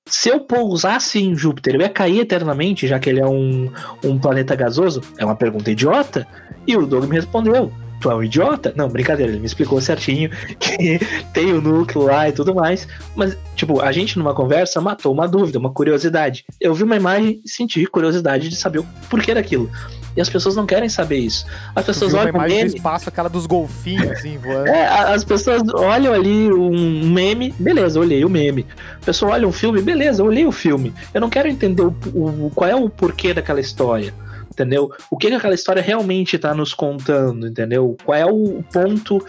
[0.06, 3.72] se eu pousasse em Júpiter, eu ia cair eternamente, já que ele é um,
[4.04, 5.02] um planeta gasoso?
[5.18, 6.28] É uma pergunta idiota.
[6.68, 7.72] E o Doug me respondeu.
[8.02, 8.74] Tu é um idiota?
[8.76, 11.00] Não, brincadeira, ele me explicou certinho que
[11.34, 12.88] tem o núcleo lá e tudo mais.
[13.16, 16.44] Mas, tipo, a gente numa conversa matou uma dúvida, uma curiosidade.
[16.60, 19.70] Eu vi uma imagem e senti curiosidade de saber o porquê daquilo.
[20.18, 21.46] E as pessoas não quem saber isso.
[21.74, 22.76] As pessoas uma olham o imagem do meme.
[22.78, 24.68] espaço, aquela dos golfinhos, assim, voando.
[24.68, 28.66] É, as pessoas olham ali um meme, beleza, olhei o meme.
[29.02, 30.94] A pessoa olha um filme, beleza, olhei o filme.
[31.14, 34.14] Eu não quero entender o, o- qual é o porquê daquela história,
[34.52, 34.92] entendeu?
[35.10, 37.96] O que, que aquela história realmente está nos contando, entendeu?
[38.04, 39.24] Qual é o ponto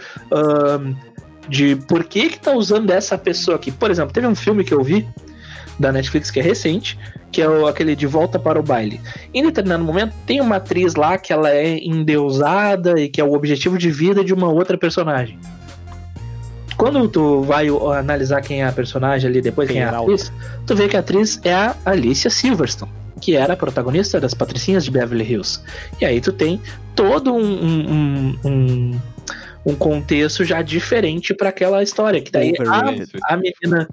[1.47, 3.71] de por que que tá usando essa pessoa aqui.
[3.71, 5.07] Por exemplo, teve um filme que eu vi
[5.79, 6.97] da Netflix que é recente,
[7.31, 9.01] que é aquele De Volta para o Baile.
[9.33, 13.33] Em determinado momento, tem uma atriz lá que ela é endeusada e que é o
[13.33, 15.37] objetivo de vida de uma outra personagem.
[16.77, 20.31] Quando tu vai analisar quem é a personagem ali, depois quem é a atriz,
[20.65, 22.91] tu vê que a atriz é a Alicia Silverstone,
[23.23, 25.61] que era a protagonista das Patricinhas de Beverly Hills.
[26.01, 26.61] E aí tu tem
[26.93, 29.01] todo um, um, um,
[29.65, 32.21] um contexto já diferente para aquela história.
[32.21, 33.87] Que daí a, a menina,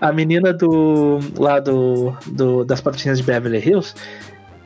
[0.00, 3.94] a menina do lá do, do das Patricinhas de Beverly Hills,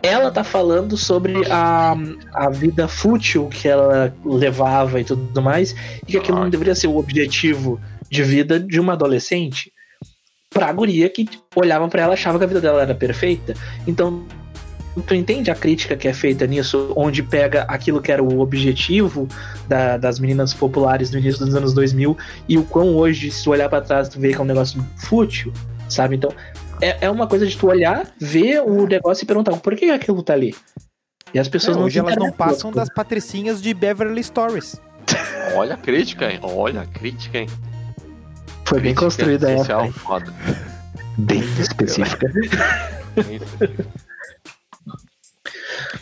[0.03, 1.94] ela tá falando sobre a,
[2.35, 6.88] a vida fútil que ela levava e tudo mais, e que aquilo não deveria ser
[6.88, 9.72] o objetivo de vida de uma adolescente.
[10.52, 13.54] Pra guria que olhavam pra ela e achavam que a vida dela era perfeita.
[13.86, 14.22] Então,
[15.06, 19.26] tu entende a crítica que é feita nisso, onde pega aquilo que era o objetivo
[19.66, 22.16] da- das meninas populares no início dos anos 2000
[22.48, 24.84] e o quão hoje, se tu olhar pra trás, tu vê que é um negócio
[24.98, 25.52] fútil,
[25.88, 26.16] sabe?
[26.16, 26.30] Então,
[26.80, 30.22] é, é uma coisa de tu olhar, ver o negócio e perguntar por que aquilo
[30.22, 30.54] tá ali?
[31.32, 34.78] E as pessoas É, não hoje elas não passam das patricinhas de Beverly Stories.
[35.54, 36.38] Olha a crítica, hein?
[36.42, 37.46] Olha a crítica, hein?
[38.72, 39.58] Foi bem construída essa.
[39.58, 39.92] social aí.
[39.92, 40.32] foda.
[41.18, 42.32] Bem específica.
[43.14, 43.40] Bem.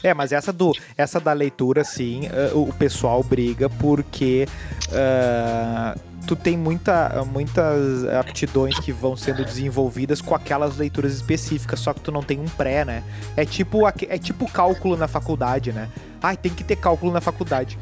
[0.03, 4.47] É, mas essa do essa da leitura, sim, eh, o pessoal briga porque
[4.93, 5.95] ah,
[6.27, 12.01] tu tem muita, muitas aptidões que vão sendo desenvolvidas com aquelas leituras específicas, só que
[12.01, 13.03] tu não tem um pré, né?
[13.37, 15.89] É tipo, é tipo cálculo na faculdade, né?
[16.23, 17.79] Ai, tem que ter cálculo na faculdade.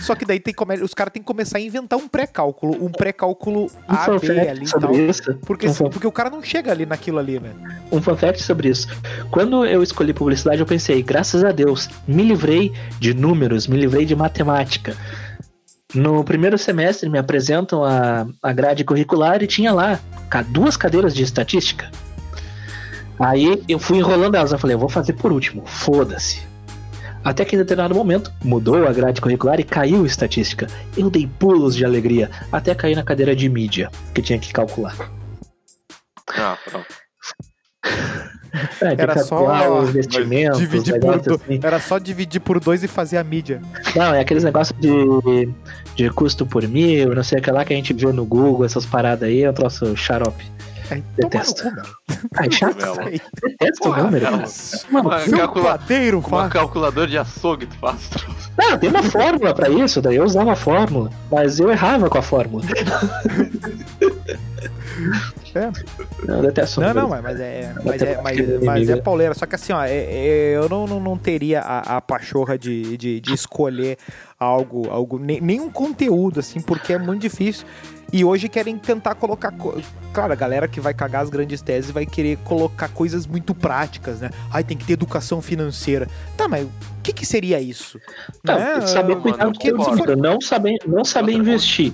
[0.00, 2.90] Só que daí tem, come- os caras têm que começar a inventar um pré-cálculo, um
[2.90, 4.96] pré-cálculo Um A, B ali e sobre tal.
[4.96, 5.34] isso.
[5.46, 7.50] Porque, um fun- porque o cara não chega ali naquilo ali, né?
[7.92, 8.88] um fun fact sobre isso.
[9.30, 14.04] Quando eu escolhi publicidade, eu pensei, graças a Deus, me livrei de números, me livrei
[14.04, 14.96] de matemática.
[15.94, 20.00] No primeiro semestre me apresentam a, a grade curricular e tinha lá
[20.48, 21.88] duas cadeiras de estatística.
[23.18, 26.42] Aí eu fui enrolando elas, eu falei, eu vou fazer por último, foda-se.
[27.24, 30.66] Até que em determinado momento mudou a grade curricular e caiu estatística.
[30.96, 34.94] Eu dei pulos de alegria, até cair na cadeira de mídia, que tinha que calcular.
[36.36, 36.86] Ah, pronto.
[38.80, 41.60] É, tem Era que só calcular os investimentos, Dividir por do- assim.
[41.62, 43.60] Era só dividir por dois e fazer a mídia.
[43.96, 45.48] Não, é aqueles negócios de,
[45.96, 48.64] de custo por mil, não sei o que lá que a gente vê no Google,
[48.64, 50.44] essas paradas aí, é um troço xarope.
[50.90, 51.62] Aí, toma no Detesto.
[52.36, 52.76] Ai, chato.
[52.76, 53.00] Meu.
[53.00, 54.24] Aí, Detesto o Porra, número.
[54.24, 54.36] cara.
[54.90, 56.48] Mano, Seu calcula- padeiro, Uma fala.
[56.48, 58.10] calculadora de açougue tu faz.
[58.58, 62.18] não, tem uma fórmula pra isso, daí eu usava a fórmula, mas eu errava com
[62.18, 62.64] a fórmula.
[65.54, 65.70] É.
[66.26, 69.34] Não, eu detesto Não, não, mas mas é, mas é, mas, mas é pauleira.
[69.34, 72.96] Só que assim, ó, é- é- eu não, não, não teria a, a pachorra de,
[72.96, 73.98] de, de escolher
[74.38, 77.66] algo, algo nem, nenhum conteúdo, assim, porque é muito difícil.
[78.12, 79.50] E hoje querem tentar colocar.
[79.52, 79.80] co-
[80.12, 84.20] Claro, a galera que vai cagar as grandes teses vai querer colocar coisas muito práticas,
[84.20, 84.30] né?
[84.52, 86.06] Ai, tem que ter educação financeira.
[86.36, 86.70] Tá, mas o
[87.02, 88.00] que, que seria isso?
[88.44, 88.80] Não, Né?
[88.82, 91.92] saber Ah, cuidar mano, do dinheiro, não saber, não saber investir.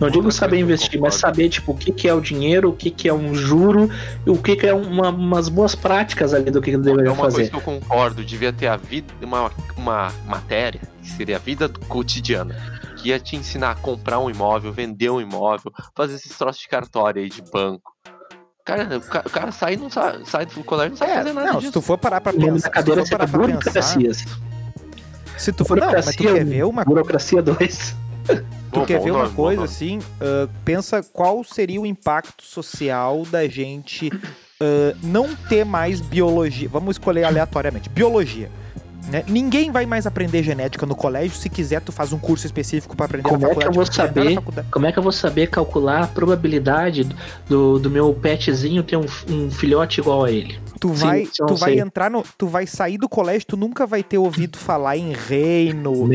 [0.00, 2.72] Não digo saber que investir, mas saber tipo o que, que é o dinheiro, o
[2.74, 3.88] que, que é um juro,
[4.26, 7.22] e o que, que é uma- umas boas práticas ali do que É deveria uma
[7.24, 7.36] fazer.
[7.36, 11.68] coisa que eu concordo, devia ter a vida, uma, uma matéria, que seria a vida
[11.68, 12.54] do- cotidiana,
[12.96, 16.68] que ia te ensinar a comprar um imóvel, vender um imóvel, fazer esses troços de
[16.68, 17.92] cartório aí de banco.
[18.64, 21.12] Cara, o ca- o cara, sai e não sabe, sai do colégio e não sabe
[21.12, 21.72] É, fazer nada não, se disso.
[21.72, 24.24] tu for parar pra pensar, cadeira se tu for parar pra pensar, burocracias.
[25.36, 27.94] se tu for, não, mas tu quer ver uma Burocracia 2.
[28.26, 29.98] Tu Bom, quer bom ver uma nome, coisa assim?
[30.20, 34.10] ah, pensa qual seria o impacto social da gente
[34.60, 36.68] ah, não ter mais biologia.
[36.68, 37.88] Vamos escolher aleatoriamente.
[37.88, 38.50] Biologia.
[39.10, 39.24] Né?
[39.28, 41.36] Ninguém vai mais aprender genética no colégio.
[41.36, 43.76] Se quiser, tu faz um curso específico pra aprender Como na é que eu faculdade.
[43.76, 44.34] vou quiser, saber?
[44.34, 44.68] faculdade.
[44.70, 47.08] Como é que eu vou saber calcular a probabilidade
[47.48, 50.58] do, do meu petzinho ter um, um filhote igual a ele?
[50.80, 51.80] Tu Sim, vai, isso eu tu vai sei.
[51.80, 56.08] entrar no, tu vai sair do colégio, tu nunca vai ter ouvido falar em reino,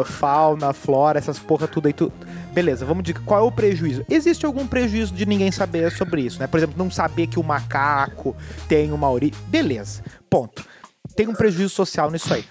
[0.00, 1.92] ah, fauna, flora, essas porra tudo aí.
[1.92, 2.10] Tu...
[2.52, 4.04] Beleza, vamos dizer qual é o prejuízo.
[4.08, 6.46] Existe algum prejuízo de ninguém saber sobre isso, né?
[6.46, 8.34] Por exemplo, não saber que o macaco
[8.68, 9.34] tem uma origem.
[9.48, 10.64] Beleza, ponto.
[11.16, 12.44] Tem um prejuízo social nisso aí.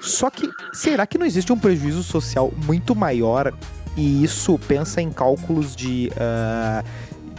[0.00, 3.52] Só que, será que não existe um prejuízo social muito maior?
[3.96, 6.10] E isso pensa em cálculos de.
[6.18, 6.82] ah,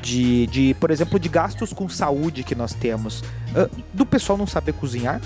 [0.01, 3.23] de, de, por exemplo, de gastos com saúde que nós temos.
[3.55, 5.19] Ah, do pessoal não saber cozinhar,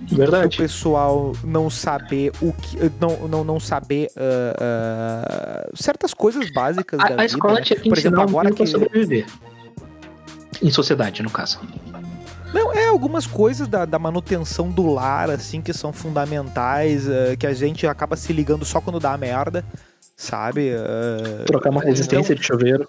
[0.00, 0.56] do Verdade.
[0.56, 2.78] pessoal não saber o que.
[3.00, 4.54] Não, não, não saber ah,
[5.66, 7.22] ah, certas coisas básicas da A, vida.
[7.22, 7.60] a escola né?
[7.62, 8.66] tinha que Por exemplo, agora que.
[8.66, 9.26] sobreviver.
[10.62, 11.60] Em sociedade, no caso.
[12.52, 17.46] Não, é algumas coisas da, da manutenção do lar, assim, que são fundamentais, ah, que
[17.46, 19.64] a gente acaba se ligando só quando dá merda,
[20.16, 20.72] sabe?
[20.74, 22.88] Ah, Trocar uma resistência de chuveiro.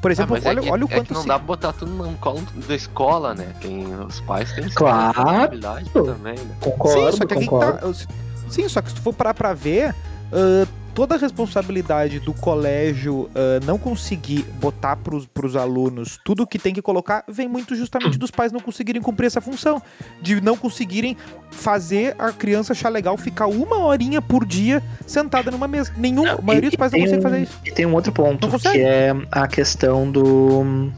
[0.00, 1.46] por Ah, exemplo, é olha, que- olha o é que quanto não se- dá pra
[1.46, 3.52] botar tudo no colo da escola, né?
[3.60, 5.16] Tem, os pais têm Claro.
[5.18, 6.56] responsabilidade também, né?
[6.60, 7.78] Concordo, Sim, só que aqui concordo.
[7.94, 8.08] tá.
[8.48, 9.94] Sim, só que se tu for parar pra ver,
[10.32, 16.46] ah, toda a responsabilidade do colégio ah, não conseguir botar pros, pros alunos tudo o
[16.46, 19.80] que tem que colocar vem muito justamente dos pais não conseguirem cumprir essa função.
[20.20, 21.16] De não conseguirem
[21.50, 25.92] fazer a criança achar legal ficar uma horinha por dia sentada numa mesa.
[25.96, 27.58] Nenhum, a maioria dos pais não consegue um- fazer isso.
[27.64, 30.90] E tem um outro ponto, Não que é a questão do,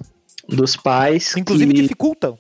[0.49, 2.39] dos pais Inclusive que, dificultam.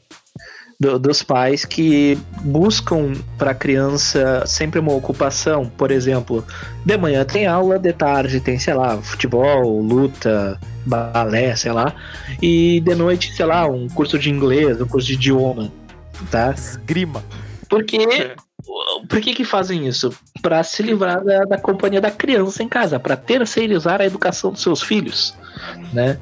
[0.84, 5.66] Do- dos pais que buscam para a criança sempre uma ocupação.
[5.66, 6.44] Por exemplo,
[6.84, 11.94] de manhã tem aula, de tarde tem, sei lá, futebol, luta, balé, sei lá,
[12.42, 15.72] e de noite, sei lá, um curso de inglês, um curso de idioma,
[16.30, 16.52] tá?
[16.52, 17.24] Esgrima.
[17.68, 17.96] Porque
[19.08, 20.12] por que que fazem isso?
[20.42, 24.62] Para se livrar da, da companhia da criança em casa, para terceirizar a educação dos
[24.62, 25.34] seus filhos,
[25.92, 26.18] né?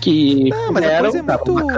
[0.00, 1.22] Que Não, mas a fizeram, coisa é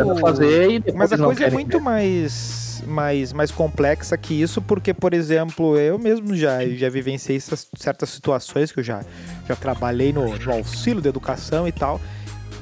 [0.05, 2.83] muito- fazer e depois Mas a não coisa é muito mais.
[2.83, 7.66] mais, mais, mais complexa que isso, porque, por exemplo, eu mesmo já, já vivenciei essas,
[7.77, 9.03] certas situações que eu já,
[9.49, 12.01] já trabalhei no, no auxílio da educação e tal.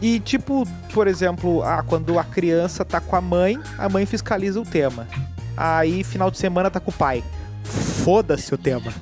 [0.01, 4.61] E, tipo, por exemplo, ah, quando a criança tá com a mãe, a mãe fiscaliza
[4.61, 5.09] o tema.
[5.57, 7.25] Aí, final de semana, tá com o pai.
[8.05, 8.93] Foda-se o tema.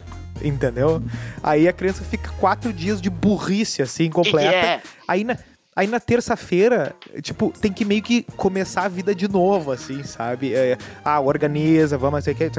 [0.42, 1.02] Entendeu?
[1.42, 4.54] Aí a criança fica quatro dias de burrice, assim, completa.
[4.54, 4.82] é?
[5.08, 5.36] Aí na,
[5.76, 10.54] aí na terça-feira, tipo, tem que meio que começar a vida de novo, assim, sabe?
[10.54, 12.50] É, ah, organiza, vamos, sei que.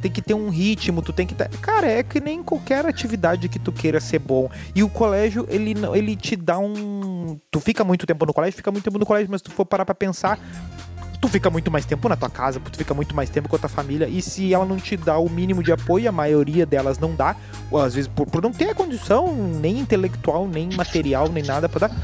[0.00, 1.34] Tem que ter um ritmo, tu tem que.
[1.34, 1.48] Tá...
[1.60, 4.50] Cara, é que nem qualquer atividade que tu queira ser bom.
[4.74, 7.38] E o colégio, ele, ele te dá um.
[7.50, 9.66] Tu fica muito tempo no colégio, fica muito tempo no colégio, mas se tu for
[9.66, 10.38] parar pra pensar.
[11.20, 13.58] Tu fica muito mais tempo na tua casa, tu fica muito mais tempo com a
[13.60, 16.98] tua família, e se ela não te dá o mínimo de apoio, a maioria delas
[16.98, 17.36] não dá,
[17.72, 21.86] às vezes por, por não ter a condição nem intelectual, nem material, nem nada pra
[21.86, 21.96] dar,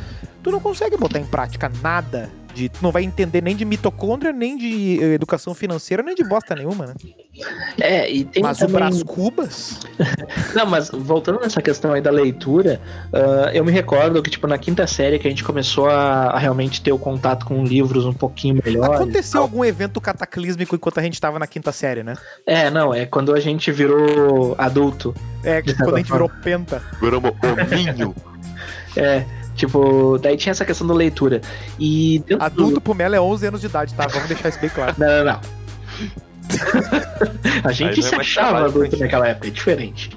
[0.49, 2.31] tu não consegue botar em prática nada.
[2.55, 6.25] De, tu não vai entender nem de mitocôndria, nem de eh, educação financeira, nem de
[6.25, 6.95] bosta nenhuma, né?
[7.79, 8.77] É, e tem Mas o também...
[8.77, 9.81] Brás Cubas.
[10.57, 12.81] Não, mas voltando nessa questão aí da leitura,
[13.13, 16.39] ah, eu me recordo que, tipo, na quinta série que a gente começou a, a
[16.39, 18.95] realmente ter o contato com livros um pouquinho melhor.
[18.95, 22.15] Aconteceu algum evento cataclísmico enquanto a gente tava na quinta série, né?
[22.47, 25.15] É, não, é quando a gente virou adulto.
[25.45, 26.27] É, certa quando a gente forma.
[26.27, 26.83] virou penta.
[27.01, 28.15] Viramos hominho.
[28.97, 29.25] É,
[29.59, 31.41] tipo, daí tinha essa questão da leitura.
[31.79, 34.07] E Adulto pro Melo é 11 anos de idade, tá?
[34.07, 34.95] Vamos deixar isso bem claro.
[34.97, 35.41] Não, não, não.
[37.65, 40.11] a gente é se achava adulto naquela época, é diferente.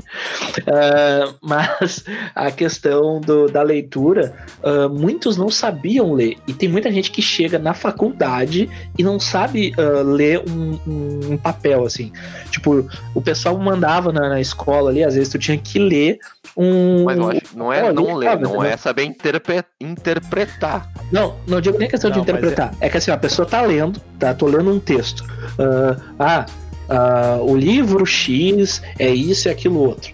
[0.67, 2.03] Ah, mas
[2.35, 6.37] a questão do- da leitura, ah, muitos não sabiam ler.
[6.47, 11.19] E tem muita gente que chega na faculdade e não sabe ah, ler um, um-
[11.33, 12.11] um papel, assim.
[12.49, 16.19] Tipo, o pessoal mandava na, na escola ali, às vezes tu tinha que ler
[16.55, 17.03] um.
[17.05, 20.89] Mas eu acho não é Olha, não ler, não é saber interpre- interpretar.
[21.11, 22.73] Não, não digo nem questão de Não, mas interpretar.
[22.79, 22.89] É...
[22.89, 24.33] que assim, a pessoa tá lendo, tá?
[24.33, 25.23] Tô lendo um texto.
[25.59, 26.45] Ah, ah,
[26.89, 30.13] ah, o livro X é isso e aquilo outro.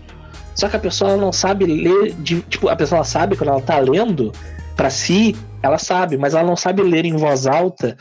[0.56, 2.14] Só que a pessoa não sabe ler.
[2.14, 4.32] De, tipo, a pessoa sabe quando ela tá lendo,
[4.76, 7.98] pra si, ela sabe, mas ela não sabe ler em voz alta,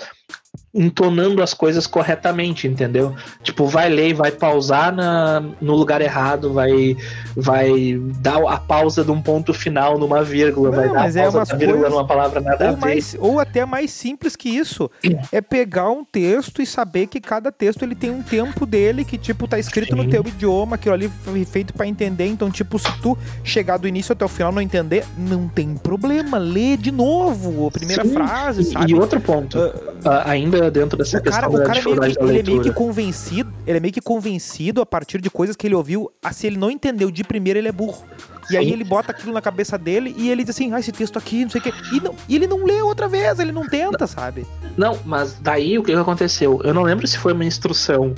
[0.76, 3.14] entonando as coisas corretamente, entendeu?
[3.42, 6.96] Tipo, vai ler e vai pausar na, no lugar errado, vai,
[7.34, 11.12] vai dar a pausa de um ponto final numa vírgula, Não, vai dar a é
[11.22, 12.80] pausa umas da vírgula coisas- numa palavra nada a Ou, ver.
[12.80, 14.90] mais, ou até mais simples que isso.
[15.32, 19.16] É pegar um texto e saber que cada texto ele tem um tempo dele que,
[19.16, 20.10] tipo, tá escrito no Sim.
[20.10, 22.26] teu idioma, aquilo ali foi feito pra entender.
[22.26, 25.74] Então, tipo, se tu chegar do início até o final e não entender, não tem
[25.74, 26.38] problema.
[26.38, 28.92] Lê de novo a primeira Sim, frase, E, sabe?
[28.92, 29.58] e outro ponto,
[30.04, 30.36] Ah, ah,
[30.70, 32.42] dentro dessa o cara, questão o da cara é meio dificuldade que, da ele é
[32.42, 32.74] meio que leitura.
[32.74, 36.10] convencido, ele é meio que convencido a partir de coisas que ele ouviu.
[36.22, 38.04] Ah, se ele não entendeu de primeira, ele é burro.
[38.50, 41.18] E aí ele bota aquilo na cabeça dele e ele diz assim, ah, esse texto
[41.18, 41.72] aqui, não sei o quê.
[41.92, 44.46] E, não, e ele não lê outra vez, ele não tenta, sabe?
[44.76, 46.60] Não, mas daí o que aconteceu?
[46.62, 48.14] Eu não lembro se foi uma instrução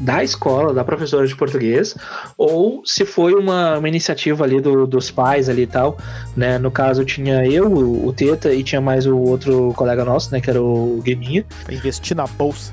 [0.00, 1.94] da escola, da professora de português,
[2.36, 5.98] ou se foi uma, uma iniciativa ali do- dos pais ali e tal,
[6.36, 6.56] né?
[6.56, 10.48] No caso tinha eu, o, Teta, e tinha mais o outro colega nosso, né, que
[10.48, 12.72] era o Guiminha, investir na bolsa.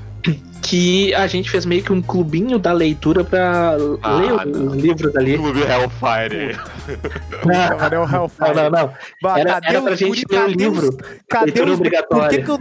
[0.68, 4.66] Que a gente fez meio que um clubinho da leitura pra Ah, ler não.
[4.66, 5.36] os livros ali.
[5.38, 6.56] Clube Hellfire.
[7.46, 8.54] Não, Cadê o Hellfire?
[8.54, 8.92] não, não, não.
[9.22, 10.96] Bah, Era, cadê era pra gente ler o os- livro.
[11.28, 11.78] Cadê leitura os...
[11.78, 12.42] Por que obrigatória.
[12.42, 12.60] que eu...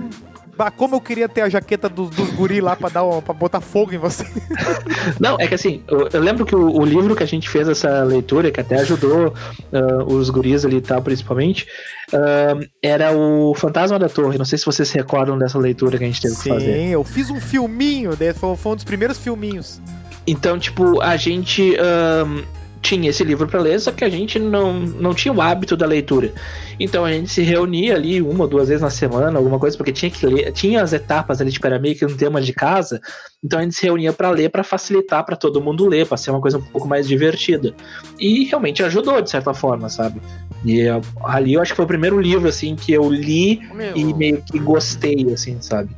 [0.58, 3.34] Bah, como eu queria ter a jaqueta dos, dos guri lá pra, dar um, pra
[3.34, 4.26] botar fogo em você.
[5.20, 7.68] Não, é que assim, eu, eu lembro que o, o livro que a gente fez
[7.68, 9.34] essa leitura, que até ajudou
[9.74, 11.68] ah, os guris ali e tal, principalmente,
[12.14, 14.38] ah, era o Fantasma da Torre.
[14.38, 16.74] Não sei se vocês se recordam dessa leitura que a gente teve que fazer.
[16.74, 19.82] Sim, eu fiz um filminho, foi, foi um dos primeiros filminhos.
[20.28, 22.44] Então, tipo, a gente ahn,
[22.86, 25.88] tinha esse livro pra ler, só que a gente não, não tinha o hábito da
[25.88, 26.32] leitura.
[26.80, 29.92] Então a gente se reunia ali uma ou duas vezes na semana, alguma coisa, porque
[29.92, 33.02] tinha que ler, tinha as etapas ali, tipo, era meio que um tema de casa,
[33.44, 36.30] então a gente se reunia pra ler, pra facilitar pra todo mundo ler, pra ser
[36.30, 37.74] uma coisa um pouco mais divertida.
[38.20, 40.22] E realmente ajudou, de certa forma, sabe?
[40.66, 43.96] E ah, ali eu acho que foi o primeiro livro, assim, que eu li Meu,
[43.96, 45.90] e meio que gostei, assim, sabe?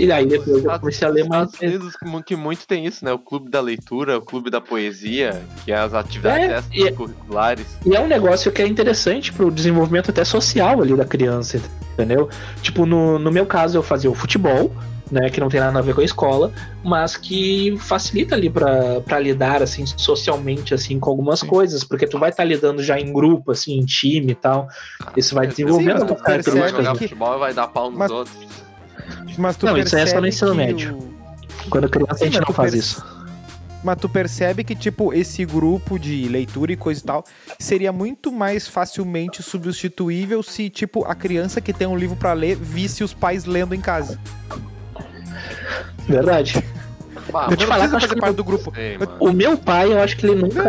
[0.00, 1.50] E que depois eu comecei a ler mais.
[1.62, 3.12] Unidos que- muito tem isso, né?
[3.12, 7.66] O clube da leitura, o clube da poesia, que é as atividades É, e- extracurriculares.
[7.86, 11.60] E é um negócio que é interessante pro desenvolvimento até social ali da criança,
[11.92, 12.28] entendeu?
[12.60, 14.74] Tipo, no, no meu caso eu fazia o futebol,
[15.10, 16.52] né, que não tem nada a ver com a escola,
[16.84, 22.18] mas que facilita ali pra pra lidar, assim, socialmente, assim, com algumas coisas, porque tu
[22.18, 24.68] vai estar lidando já em grupo, assim, em time e tal,
[25.16, 26.76] isso vai desenvolvendo mas tu Vai características.
[26.84, 28.36] jogar que- futebol e vai dar pau nos Mas- outros.
[29.38, 30.96] Mas tu Não, isso aí é só no ensino médio.
[30.96, 31.18] o-
[31.70, 33.18] Quando criança a Sim, gente mas não faz perce- isso.
[33.84, 37.24] Mas tu percebe que, tipo, esse grupo de leitura e coisa e tal
[37.60, 42.56] seria muito mais facilmente substituível se, tipo, a criança que tem um livro pra ler
[42.56, 44.18] visse os pais lendo em casa.
[46.08, 46.62] Verdade.
[47.34, 48.72] Ah, Vou te falar que precisa eu acho fazer que parte do grupo.
[48.74, 48.96] sei.
[49.20, 50.62] O meu pai, eu acho que ele nunca.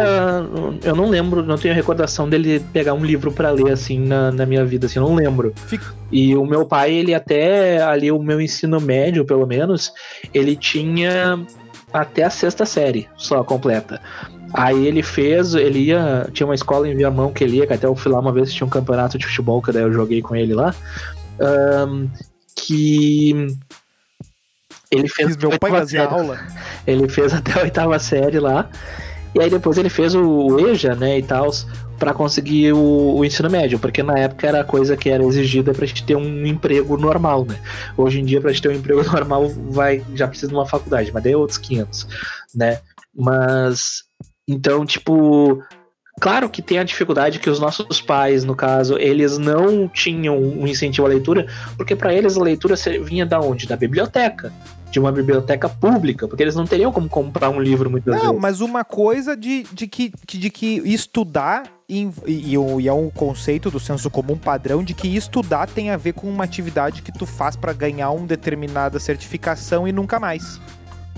[0.83, 4.45] Eu não lembro, não tenho recordação dele pegar um livro pra ler assim na, na
[4.45, 5.53] minha vida, assim, eu não lembro.
[5.67, 9.93] Fica- E o meu pai, ele até ali, o meu ensino médio, pelo menos,
[10.33, 11.39] ele tinha
[11.93, 14.01] até a sexta série só completa.
[14.53, 16.27] Aí ele fez, ele ia.
[16.33, 18.51] Tinha uma escola em Viamão que ele ia, que até eu fui lá uma vez,
[18.51, 20.75] tinha um campeonato de futebol, que daí eu joguei com ele lá.
[21.39, 22.07] ahn,
[22.55, 23.47] que.
[24.91, 26.13] Ele fez meu até pai a oitava fazia série.
[26.13, 26.39] aula.
[26.87, 28.69] Ele fez até a oitava série lá.
[29.33, 31.51] E aí depois ele fez o EJA, né, e tal,
[31.99, 35.73] pra conseguir o, o ensino médio, porque na época era a coisa que era exigida
[35.73, 37.59] pra gente ter um emprego normal, né?
[37.95, 41.11] Hoje em dia, pra gente ter um emprego normal, vai já precisa de uma faculdade,
[41.13, 42.07] mas daí é outros 500,
[42.55, 42.79] né?
[43.13, 44.03] Mas,
[44.47, 45.61] então, tipo,
[46.19, 50.65] claro que tem a dificuldade que os nossos pais, no caso, eles não tinham um
[50.65, 51.45] incentivo à leitura,
[51.77, 53.67] porque pra eles a leitura vinha da onde?
[53.67, 54.51] Da biblioteca.
[54.91, 58.39] De uma biblioteca pública, porque eles não teriam como comprar um livro muitas Não, vezes.
[58.41, 63.69] mas uma coisa de, de, que, de que estudar, e, e e é um conceito
[63.69, 67.25] do senso comum padrão, de que estudar tem a ver com uma atividade que tu
[67.25, 70.59] faz pra ganhar uma determinada certificação e nunca mais.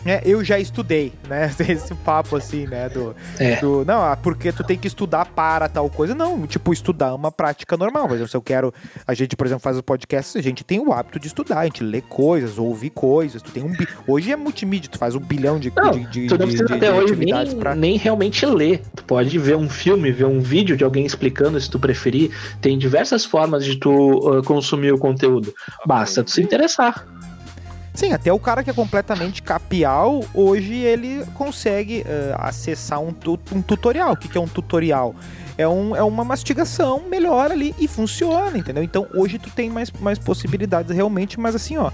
[0.06, 1.52] É, eu já estudei, né?
[1.70, 2.90] Esse papo assim, né?
[2.90, 3.58] Do, É.
[3.58, 6.16] do- não, ah, porque tu tem que estudar para tal coisa.
[6.16, 8.08] Não, tipo, estudar é uma prática normal.
[8.08, 8.74] Por exemplo, se eu quero.
[9.08, 11.66] A gente, por exemplo, faz o podcast, a gente tem o hábito de estudar, a
[11.66, 13.42] gente lê coisas, ouve coisas.
[13.42, 13.74] Tu tem um.
[14.08, 16.74] Hoje é multimídia, tu faz um bilhão de, Não, de, de, Tu não precisa de-
[16.74, 17.76] até hoje nem, pra.
[17.76, 18.82] nem realmente ler.
[18.96, 22.32] Tu pode ver um filme, ver um vídeo de alguém explicando se tu preferir.
[22.60, 25.54] Tem diversas formas de tu ah, consumir o conteúdo.
[25.86, 27.06] Basta tu se interessar.
[27.94, 33.40] Sim, até o cara que é completamente capial, hoje ele consegue eh, acessar um, tu-
[33.54, 34.14] um tutorial.
[34.14, 35.14] O que, que é um tutorial?
[35.58, 38.82] É, um, é uma mastigação melhor ali e funciona, entendeu?
[38.82, 41.92] Então hoje tu tem mais, mais possibilidades realmente, mas assim, ó,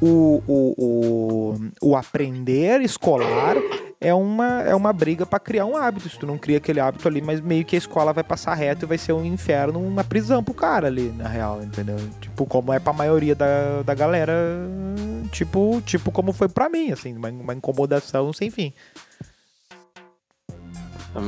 [0.00, 3.56] o, o, o, o aprender escolar
[4.00, 6.08] é uma, é uma briga pra criar um hábito.
[6.08, 8.86] Se tu não cria aquele hábito ali, mas meio que a escola vai passar reto
[8.86, 11.96] e vai ser um inferno, uma prisão pro cara ali, na real, entendeu?
[12.20, 14.32] Tipo, como é pra maioria da, da galera,
[15.30, 18.72] tipo, tipo como foi pra mim, assim, uma, uma incomodação sem fim.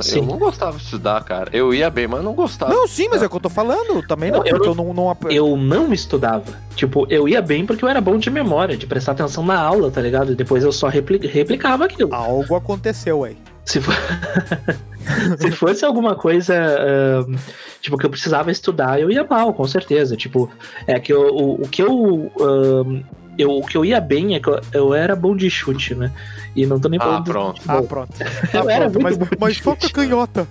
[0.01, 0.19] Sim.
[0.21, 1.51] Eu não gostava de estudar, cara.
[1.53, 2.73] Eu ia bem, mas não gostava.
[2.73, 4.75] Não, sim, mas é o que eu tô falando, também não, Não, eu porque eu
[4.75, 4.95] não...
[4.95, 6.45] não Eu não estudava.
[6.77, 9.91] Tipo, eu ia bem porque eu era bom de memória, de prestar atenção na aula,
[9.91, 10.33] tá ligado?
[10.33, 12.15] E depois eu só repli- replicava aquilo.
[12.15, 13.37] Algo aconteceu aí.
[13.65, 13.95] Se, for...
[15.39, 17.35] Se fosse alguma coisa, ahn,
[17.81, 20.17] tipo, que eu precisava estudar, eu ia mal, com certeza.
[20.17, 20.49] Tipo,
[20.87, 23.03] é que eu, o, o que eu, ahn,
[23.43, 23.51] eu.
[23.51, 26.11] O que eu ia bem é que eu, eu era bom de chute, né?
[26.57, 27.25] E não tô nem Ah, falando.
[27.25, 27.57] de pronto.
[27.67, 27.87] Ah, futebol.
[27.87, 28.15] pronto.
[28.55, 29.93] Eu Ah, era pronto, muito mas, bom de mas foca chute.
[29.95, 30.47] canhota.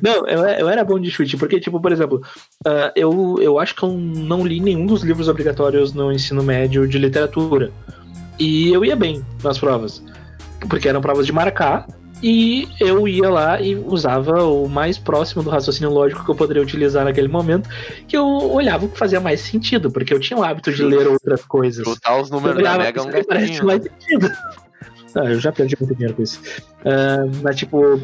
[0.00, 2.22] Não, eu, eu era bom de chute, porque, tipo, por exemplo,
[2.66, 6.88] ah, eu, eu acho que eu não li nenhum dos livros obrigatórios no ensino médio
[6.88, 7.70] de literatura.
[8.38, 10.02] E eu ia bem nas provas.
[10.70, 11.86] Porque eram provas de marcar.
[12.22, 16.62] E eu ia lá e usava o mais próximo do raciocínio lógico que eu poderia
[16.62, 17.68] utilizar naquele momento,
[18.08, 21.06] que eu olhava o que fazia mais sentido, porque eu tinha o hábito de ler
[21.06, 21.84] outras coisas.
[21.84, 23.64] Chutar os Eu números da Mega é um gatinho.
[23.66, 24.30] mais sentido.
[25.14, 26.38] Ah, eu já perdi muito dinheiro com isso.
[26.84, 27.98] Ah, mas, tipo,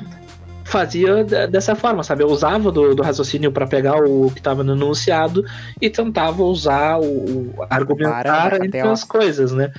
[0.64, 2.22] fazia de- dessa forma, sabe?
[2.24, 5.44] Eu usava do, do raciocínio para pegar o que estava no enunciado
[5.80, 9.70] e tentava usar o, o argumentar Caramba, entre as coisas, né?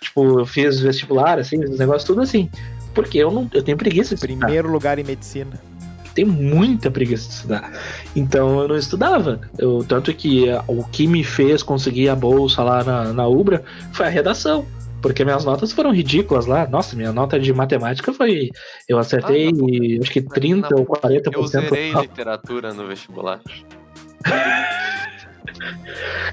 [0.00, 2.50] Tipo, eu fiz vestibular, assim, os negócios tudo assim.
[2.94, 4.46] Porque eu não eu tenho preguiça de estudar.
[4.46, 5.60] Primeiro lugar em medicina.
[6.14, 7.72] Tenho muita preguiça de estudar.
[8.16, 9.40] Então eu não estudava.
[9.56, 13.62] Eu, tanto que ah, o que me fez conseguir a bolsa lá na, na Ubra
[13.92, 14.66] foi a redação.
[15.00, 16.66] Porque minhas notas foram ridículas lá.
[16.66, 18.50] Nossa, minha nota de matemática foi.
[18.86, 20.02] Eu acertei Ah, não.
[20.02, 21.32] acho que 30 ou 40%.
[21.32, 23.40] Eu zerei literatura no vestibular.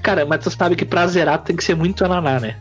[0.02, 2.56] Cara, mas tu sabe que pra zerar tem que ser muito ananá, né?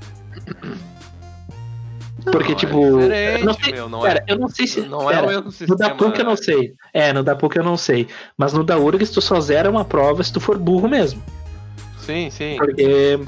[2.32, 4.68] Porque, Não, tipo, É diferente, eu não sei- meu, não Pera, é, eu não sei
[4.68, 4.82] se.
[4.82, 5.78] não é pera, o mesmo No sistema.
[5.78, 6.74] da PUC eu não sei.
[6.94, 8.08] É, no da PUC eu não sei.
[8.38, 11.22] Mas no da URGS tu só zera uma prova se tu for burro mesmo.
[12.00, 12.56] Sim, sim.
[12.58, 13.20] Porque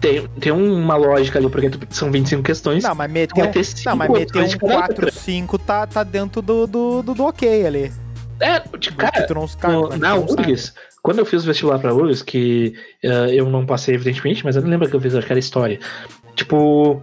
[0.00, 2.82] tem, tem uma lógica ali, porque são 25 questões.
[2.84, 5.12] Não, mas meter vai um, ter cinco não, mas meter um de cada 4, letra.
[5.20, 7.92] 5 tá, tá dentro do, do, do, do ok ali.
[8.38, 10.42] É, de Porque cara, tu não, no- cara, na tu não sabe.
[10.52, 10.72] URGS,
[11.02, 14.62] quando eu fiz o vestibular pra URGS, que eh, eu não passei, evidentemente, mas eu
[14.62, 15.78] não lembro que eu fiz, acho que era história.
[16.34, 17.02] Tipo,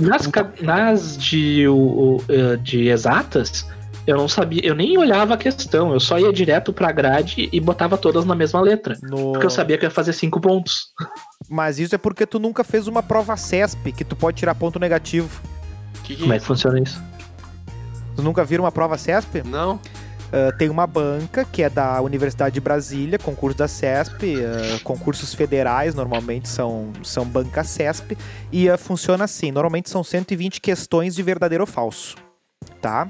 [0.00, 0.28] nas,
[0.62, 1.74] nas de, o-
[2.18, 3.66] o, eh, de exatas,
[4.06, 7.60] eu não sabia, eu nem olhava a questão, eu só ia direto pra grade e
[7.60, 8.96] botava todas na mesma letra.
[9.02, 9.32] No...
[9.32, 10.88] Porque eu sabia que eu ia fazer cinco pontos.
[11.48, 14.78] Mas isso é porque tu nunca fez uma prova CESP, que tu pode tirar ponto
[14.78, 15.40] negativo.
[16.04, 17.00] Que que- Como é que funciona isso?
[18.16, 19.42] Tu nunca viram uma prova CESP?
[19.44, 19.78] Não,
[20.30, 25.34] Uh, tem uma banca que é da Universidade de Brasília, concurso da CESP, uh, concursos
[25.34, 28.16] federais normalmente são, são banca CESP,
[28.52, 32.16] e uh, funciona assim: normalmente são 120 questões de verdadeiro ou falso,
[32.80, 33.08] tá?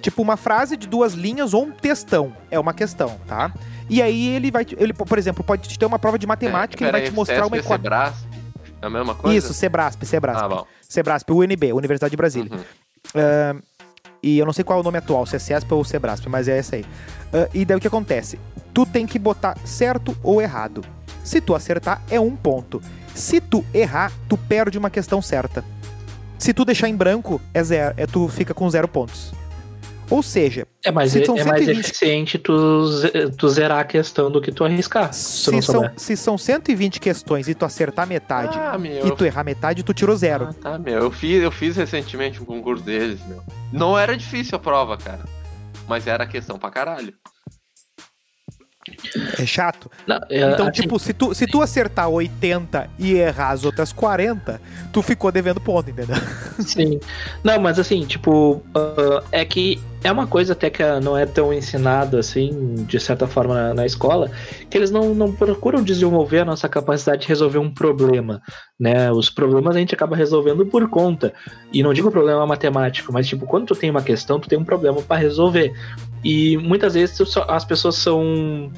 [0.00, 3.52] tipo uma frase de duas linhas ou um textão, é uma questão, tá?
[3.90, 6.88] E aí ele vai, ele, por exemplo, pode te ter uma prova de matemática, é,
[6.88, 8.16] ele vai te mostrar CESP uma equação.
[8.80, 9.36] É a mesma coisa?
[9.36, 10.44] Isso, Sebrasp, Sebrasp.
[10.44, 10.66] Ah, bom.
[10.88, 12.50] Sebrasp, UNB, Universidade de Brasília.
[12.52, 13.60] Uhum.
[14.26, 16.48] E eu não sei qual é o nome atual, se é CESP ou Sebrasp, mas
[16.48, 16.82] é essa aí.
[16.82, 18.40] Uh, e daí o que acontece?
[18.74, 20.82] Tu tem que botar certo ou errado.
[21.22, 22.82] Se tu acertar, é um ponto.
[23.14, 25.64] Se tu errar, tu perde uma questão certa.
[26.40, 29.32] Se tu deixar em branco, é zero, é, tu fica com zero pontos.
[30.08, 32.52] Ou seja, é mais, se é, são é mais 120 eficiente tu,
[33.36, 35.12] tu zerar a questão do que tu arriscar.
[35.12, 39.06] Se, se, são, se são 120 questões e tu acertar metade Ah, meu.
[39.06, 40.48] e tu errar metade, tu tirou zero.
[40.50, 40.94] Ah, tá, meu.
[41.00, 43.42] Eu fiz, eu fiz recentemente um concurso deles, meu.
[43.72, 45.24] Não era difícil a prova, cara.
[45.88, 47.12] Mas era questão pra caralho.
[49.38, 49.90] É chato.
[50.06, 53.92] Não, é, Então, assim, tipo, se tu, se tu acertar 80 e errar as outras
[53.92, 54.60] 40,
[54.92, 56.14] tu ficou devendo ponto, entendeu?
[56.60, 57.00] Sim.
[57.42, 61.52] Não, mas assim, tipo, ah, é que é uma coisa até que não é tão
[61.52, 64.30] ensinada assim, de certa forma, na, na escola,
[64.70, 68.40] que eles não, não procuram desenvolver a nossa capacidade de resolver um problema,
[68.78, 69.10] né?
[69.10, 71.32] Os problemas a gente acaba resolvendo por conta.
[71.72, 74.64] E não digo problema matemático, mas tipo, quando tu tem uma questão, tu tem um
[74.64, 75.72] problema para resolver.
[76.24, 77.18] E muitas vezes
[77.48, 78.70] as pessoas são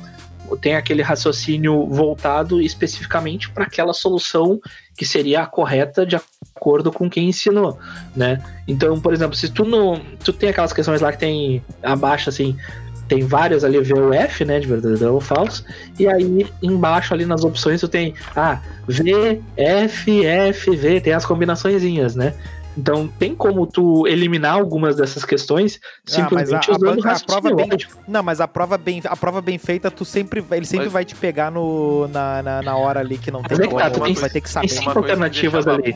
[0.61, 4.61] tem aquele raciocínio voltado especificamente para aquela solução
[4.97, 6.17] que seria a correta de
[6.57, 7.79] acordo com quem ensinou,
[8.17, 8.43] né?
[8.67, 12.57] Então, por exemplo, se tu não, tu tem aquelas questões lá que tem abaixo assim,
[13.09, 15.65] tem várias ali V ou F, né, de verdadeiro ou falso,
[15.99, 21.25] e aí embaixo ali nas opções tu tem ah, V, F, F, V, tem as
[21.25, 22.35] combinaçõezinhas, né?
[22.79, 27.09] Então tem como tu eliminar algumas dessas questões Ah, mas a, simplesmente a usando banca-
[27.09, 30.45] a raciocínio prova bem, não, mas a prova bem, a prova bem feita, tu sempre,
[30.53, 33.49] ele sempre Mas- vai te pegar no, na, na, na hora ali que não Mas
[33.49, 34.69] tem é que como, tá, tu tem- vai ter que saber.
[34.69, 35.93] tem cinco alternativas ali.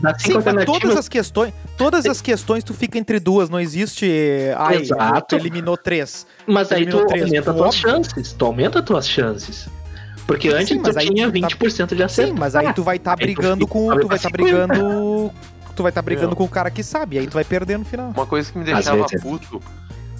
[0.00, 3.50] Das Sim, cinco mas todas alternativas, as questões, todas as questões tu fica entre duas,
[3.50, 4.08] não existe,
[4.56, 5.26] ai, Exato.
[5.28, 6.24] tu eliminou três.
[6.46, 7.80] mas aí tu três, aumenta tuas óbvio.
[7.90, 9.68] chances, tu aumenta tuas chances.
[10.26, 12.32] Porque Sim, antes mas tu aí tinha tu tá- 20% de acerto.
[12.32, 14.66] Sim, mas aí tu vai estar tu brigando com, tu vai pra estar 50.
[14.66, 15.30] brigando,
[15.76, 16.36] tu vai estar brigando Meu.
[16.36, 18.10] com o cara que sabe, aí tu vai perder no final.
[18.10, 19.22] Uma coisa que me deixava vezes.
[19.22, 19.62] puto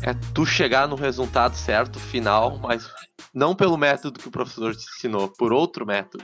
[0.03, 2.89] é tu chegar no resultado certo, final, mas
[3.35, 6.23] não pelo método que o professor te ensinou, por outro método.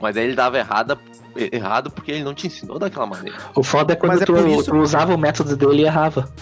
[0.00, 0.98] Mas aí ele dava errada,
[1.52, 3.36] errado porque ele não te ensinou daquela maneira.
[3.54, 5.84] O foda é quando Mas é tu, por isso- tu usava o método dele e
[5.84, 6.32] errava.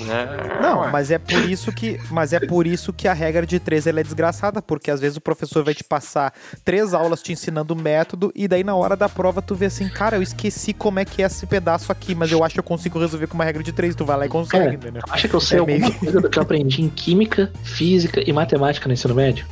[0.00, 3.58] É, Não, mas é por isso que, mas é por isso que a regra de
[3.60, 6.32] três ela é desgraçada, porque às vezes o professor vai te passar
[6.64, 9.88] três aulas te ensinando o método e daí na hora da prova tu vê assim,
[9.88, 12.64] cara, eu esqueci como é que é esse pedaço aqui, mas eu acho que eu
[12.64, 13.94] consigo resolver com uma regra de três.
[13.94, 14.74] Tu vai lá e consegue, É.
[14.74, 15.02] entendeu?
[15.10, 18.22] Acha que eu sei É alguma meio- coisa do que eu aprendi em química, física
[18.24, 19.46] e matemática no ensino médio?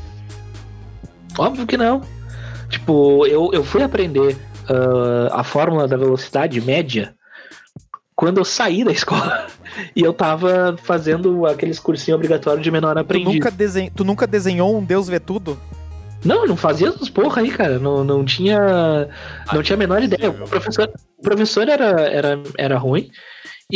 [1.39, 2.01] Óbvio que não.
[2.69, 4.37] Tipo, eu, eu fui aprender
[4.69, 7.15] ah, a fórmula da velocidade média
[8.17, 9.47] quando eu saí da escola.
[9.95, 13.35] E eu tava fazendo aqueles cursinhos obrigatórios de menor Tu aprendiz.
[13.35, 13.91] nunca, desen...
[13.95, 15.59] tu nunca desenhou um Deus vê tudo?
[16.25, 17.79] Não, eu não fazia essas porra aí, cara.
[17.79, 18.59] Não, não tinha.
[19.53, 20.31] Não Ah, tinha a menor ideia.
[20.31, 23.11] O professor, o professor era, era, era ruim.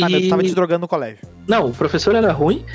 [0.01, 1.19] Ah, tu e- tava te drogando no colégio.
[1.47, 2.65] Não, o professor era ruim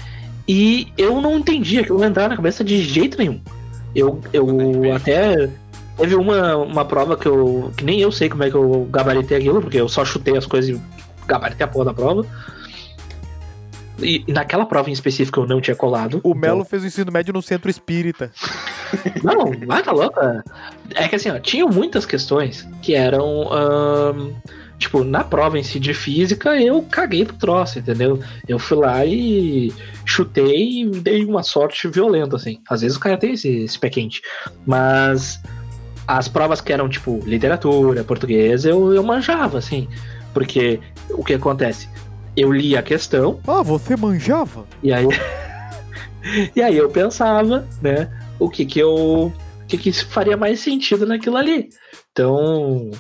[0.47, 3.41] e eu não entendia que eu não entrava na cabeça de jeito nenhum.
[3.95, 4.47] Eu, eu
[4.95, 5.51] até.
[5.97, 7.73] Teve uma, uma prova que eu.
[7.77, 10.47] que nem eu sei como é que eu gabaritei aquilo, porque eu só chutei as
[10.47, 10.81] coisas e
[11.27, 12.27] gabaritei a porra da prova.
[13.99, 16.16] E, e naquela prova em específico eu não tinha colado.
[16.16, 18.31] O então- Melo fez o ensino médio no centro espírita.
[19.24, 20.45] Não, vai tá louca.
[20.95, 23.53] É que assim, ó, tinham muitas questões que eram.
[23.53, 24.33] ahn,
[24.79, 28.20] tipo, na prova em si de física, eu caguei pro troço, entendeu?
[28.47, 29.72] Eu fui lá e
[30.05, 32.61] chutei e dei uma sorte violenta, assim.
[32.68, 34.22] Às vezes o cara tem esse, esse pé quente.
[34.64, 35.41] Mas
[36.07, 39.89] as provas que eram, tipo, literatura, português, eu, eu manjava, assim.
[40.37, 40.78] Porque
[41.12, 41.89] o que acontece?
[42.37, 44.66] Eu li a questão, Ah, você manjava?
[44.82, 45.07] e aí,
[46.55, 49.32] e aí eu pensava, né, o que que eu, o
[49.66, 51.70] que que faria mais sentido naquilo ali.
[52.12, 52.91] Então,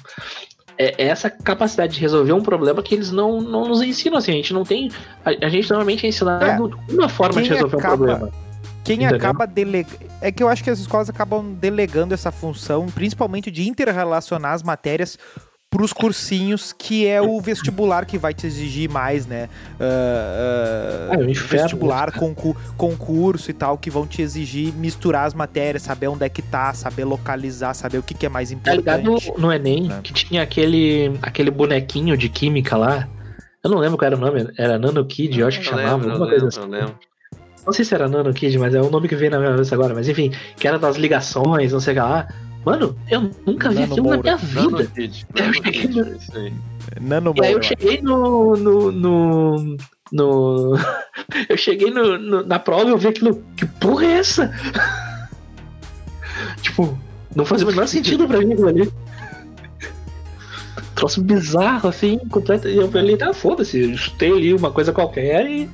[0.78, 4.32] é essa capacidade de resolver um problema que eles não, não nos ensinam assim.
[4.32, 4.90] A gente não tem,
[5.22, 8.32] a, a gente normalmente é ensinado uma forma de resolver acaba- um problema.
[8.82, 9.16] Quem Entendeu?
[9.16, 10.06] acaba delegando.
[10.22, 14.62] É que eu acho que as escolas acabam delegando essa função, principalmente de interrelacionar as
[14.62, 15.18] matérias
[15.76, 19.46] pros cursinhos, que é o vestibular que vai te exigir mais, né?
[19.78, 19.84] Ah,
[21.10, 21.62] ah, Ah, é inferno.
[21.64, 26.28] vestibular, concur- concurso e tal, que vão te exigir misturar as matérias, saber onde é
[26.30, 29.38] que tá, saber localizar, saber o que, que é mais Tá ligado importante.
[29.38, 30.00] no Enem, né?
[30.02, 33.06] que tinha aquele, aquele bonequinho de química lá.
[33.62, 35.96] Eu não lembro qual era o nome, era Nano Kid, eu acho que Eu chamava,
[35.96, 36.70] lembro, alguma coisa lembro, assim.
[36.70, 36.94] lembro.
[37.66, 39.74] não sei se era Nano Kid, mas é o nome que veio na minha cabeça
[39.74, 42.28] agora, mas enfim, que era das ligações, não sei o que lá.
[42.66, 44.60] Mano, eu nunca vi Nano aquilo na minha vida.
[44.60, 46.18] Nano Kid, Eu cheguei no-.
[47.00, 48.56] Nano E aí eu cheguei no.
[48.56, 48.90] no.
[48.92, 49.76] no.
[50.10, 50.72] no-
[51.48, 53.40] eu cheguei no, no- na prova e eu vi aquilo.
[53.56, 54.52] Que porra é essa?
[56.60, 56.98] tipo,
[57.36, 58.92] não fazia o menor sentido pra mim aquilo ali.
[60.96, 62.66] Troço bizarro, assim, completo.
[62.68, 65.70] E eu falei, tá, foda-se, eu chutei ali uma coisa qualquer e.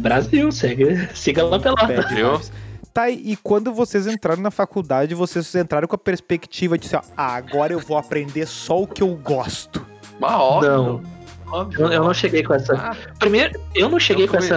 [0.00, 1.76] Brasil, segue, siga lá pela.
[1.76, 2.50] Bad vibes.
[2.98, 7.02] Tá, e quando vocês entraram na faculdade, vocês entraram com a perspectiva de assim, ó,
[7.16, 9.86] ah, agora eu vou aprender só o que eu gosto.
[10.20, 10.68] Óbvio.
[10.68, 11.02] Não.
[11.46, 11.80] óbvio.
[11.82, 12.74] Eu, eu não cheguei com essa.
[12.74, 14.56] Ah, Primeiro, eu não cheguei Eu com essa.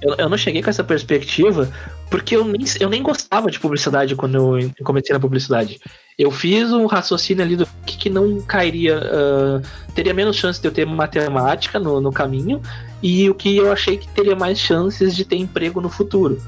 [0.00, 1.68] Eu, eu não cheguei com essa perspectiva
[2.08, 5.80] porque eu nem, eu nem gostava de publicidade quando eu comecei na publicidade.
[6.16, 9.00] Eu fiz um raciocínio ali do que, que não cairia.
[9.02, 9.60] ah,
[9.92, 12.62] teria menos chance de eu ter matemática no, no caminho
[13.02, 16.40] e o que eu achei que teria mais chances de ter emprego no futuro.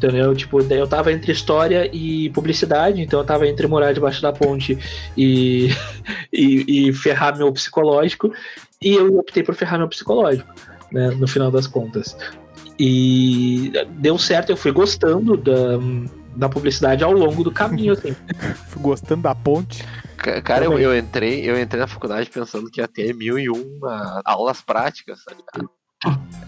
[0.00, 0.34] Entendeu?
[0.34, 4.78] Tipo, eu tava entre história e publicidade, então eu tava entre morar debaixo da ponte
[5.14, 5.68] e,
[6.32, 8.32] e, e ferrar meu psicológico,
[8.80, 10.48] e eu optei por ferrar meu psicológico,
[10.90, 12.16] né, no final das contas.
[12.78, 15.76] E deu certo, eu fui gostando da,
[16.34, 18.16] da publicidade ao longo do caminho, assim.
[18.70, 19.84] Fui Gostando da ponte.
[20.16, 23.50] ca- Cara, eu, eu entrei, eu entrei na faculdade pensando que ia ter mil e
[23.50, 25.70] uma aulas práticas, tá ligado?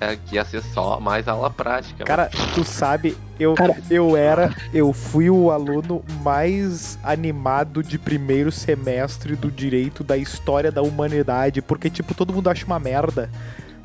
[0.01, 2.05] É, que ia ser só mais aula prática.
[2.05, 3.77] Cara, tu sabe, eu, Cara.
[3.91, 10.73] eu era, eu fui o aluno mais animado de primeiro semestre do direito da história
[10.73, 13.31] da humanidade, porque, tipo, todo mundo acha uma merda.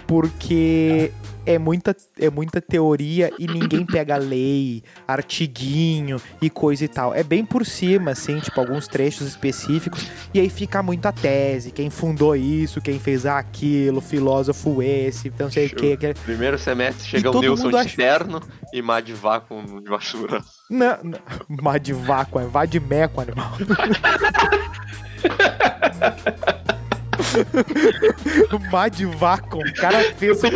[0.08, 1.12] Porque
[1.46, 7.14] é muita, é muita teoria e ninguém pega lei, artiguinho e coisa e tal.
[7.14, 10.08] É bem por cima, assim, tipo, alguns trechos específicos.
[10.34, 15.66] E aí fica muita tese, quem fundou isso, quem fez aquilo, filósofo esse, não sei
[15.66, 15.78] o Show.
[15.80, 15.94] que.
[15.94, 18.42] aquele- Primeiro semestre chega o Nilson de acha- terno
[18.74, 20.42] e Madivá com de vassoura.
[20.70, 21.20] Não, não.
[21.62, 23.52] Madivaco, é vadimeco, animal.
[28.72, 30.52] Madivaco, o cara fez Eu,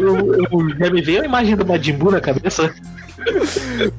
[0.00, 2.74] eu, eu- já me veio a imagem do Majin Buu na cabeça.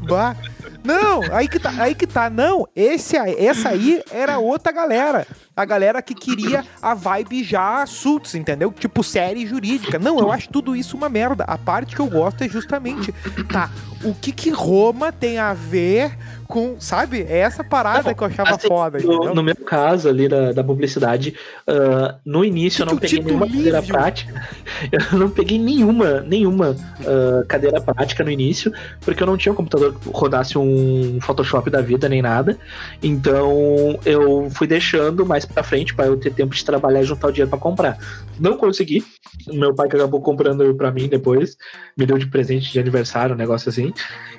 [0.07, 0.36] Bah.
[0.84, 2.30] Não, aí que tá, aí que tá.
[2.30, 5.28] Não, esse essa aí era outra galera.
[5.60, 8.72] A galera que queria a vibe já suits, entendeu?
[8.72, 9.99] Tipo série jurídica.
[9.99, 11.43] Não, eu acho tudo isso uma merda.
[11.43, 13.12] A parte que eu gosto é justamente,
[13.51, 13.70] tá,
[14.01, 16.18] o que que Roma tem a ver
[16.49, 17.28] com, sabe?
[17.30, 20.51] É essa parada Não, que eu achava assim, foda, No, no meu caso ali da,
[20.51, 21.36] da publicidade,
[21.68, 23.93] ah, no início eu não peguei nenhuma cadeira Lívio.
[23.93, 24.49] prática.
[25.12, 29.55] Eu não peguei nenhuma, nenhuma ah, cadeira prática no início, porque eu não tinha um
[29.55, 32.57] computador que rodasse um Photoshop da vida nem nada.
[33.03, 37.28] Então eu fui deixando mais pra frente para eu ter tempo de trabalhar e juntar
[37.28, 37.97] o dinheiro pra comprar.
[38.39, 39.04] Não consegui.
[39.47, 41.58] Meu pai acabou comprando pra mim depois,
[41.97, 43.93] me deu de presente de aniversário, um negócio assim.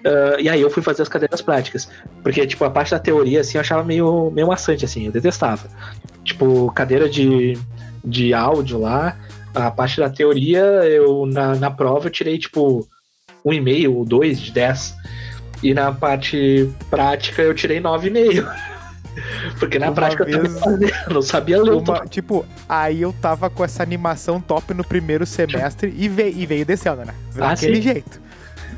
[0.05, 1.89] Ah, e aí eu fui fazer as cadeiras práticas.
[2.23, 5.69] Porque, tipo, a parte da teoria, assim, eu achava meio, meio maçante, assim, eu detestava.
[6.25, 7.59] Tipo, cadeira de,
[8.05, 9.17] de áudio lá,
[9.55, 12.87] a parte da teoria, eu na, na prova eu tirei, tipo,
[13.45, 14.97] um e meio ou dois de 10.
[15.63, 18.71] E na parte prática eu tirei 9,5.
[19.59, 20.37] Porque na Uma prática vez-
[21.07, 25.25] eu não sabia ler Uma- tipo, aí eu tava com essa animação top no primeiro
[25.27, 27.15] semestre e veio, e veio descendo, né?
[27.37, 27.83] Ah, Daquele sim.
[27.83, 28.21] jeito.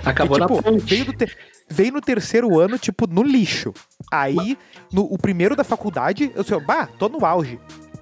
[0.04, 0.84] Acabou e, tipo, na ponte.
[0.94, 1.36] veio, te-
[1.68, 3.72] veio no terceiro ano, tipo, no lixo.
[4.10, 4.58] Aí,
[4.92, 7.58] no, o primeiro da faculdade, eu sei, bah, tô no auge.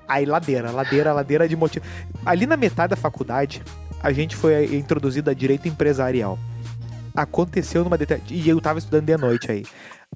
[0.09, 1.85] Aí, ladeira, ladeira, ladeira de motivo.
[2.27, 3.63] Ali na metade da faculdade,
[4.03, 6.39] a gente foi introduzido a direito empresarial.
[7.15, 8.33] Aconteceu numa determinada.
[8.35, 9.65] E eu tava estudando de noite aí.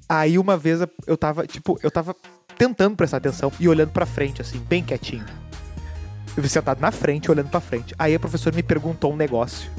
[0.07, 2.15] Aí, uma vez, eu tava, tipo, eu tava
[2.57, 5.25] tentando prestar atenção e olhando pra frente, assim, bem quietinho.
[6.37, 7.95] Eu sentado na frente, olhando pra frente.
[7.97, 9.71] Aí a professora me perguntou um negócio.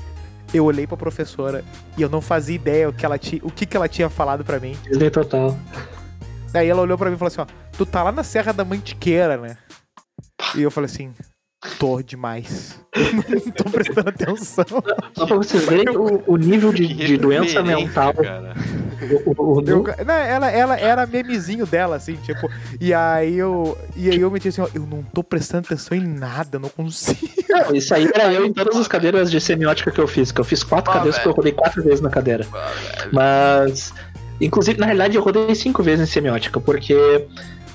[0.55, 1.65] Eu olhei pra professora
[1.99, 4.45] e eu não fazia ideia o que ela tinha, o que, que ela tinha falado
[4.45, 4.77] pra mim.
[4.85, 5.57] Disney total.
[6.53, 7.47] Daí ela olhou pra mim e falou assim: ó,
[7.77, 9.59] tu tá lá na Serra da Mantiqueira, né?
[10.55, 11.13] E eu falei assim:
[11.79, 12.79] tô demais.
[12.95, 14.65] não tô prestando atenção.
[15.15, 18.15] Só pra vocês verem o, o nível de, de doença mental.
[18.15, 18.55] Cara.
[19.27, 22.49] O, o- o- Eu- não, ela, ela era memezinho dela, assim, tipo.
[22.81, 23.77] E aí eu.
[23.95, 27.21] E aí eu meti assim, ó, eu não tô prestando atenção em nada, não consigo.
[27.49, 30.41] Não, isso aí era eu em todas as cadeiras de semiótica que eu fiz, que
[30.41, 32.47] eu fiz quatro Ah, cadeiras, porque eu rodei quatro vezes na cadeira.
[32.55, 32.73] Ah.
[33.13, 33.93] Mas,
[34.41, 37.27] inclusive, na realidade, eu rodei cinco vezes em semiótica, porque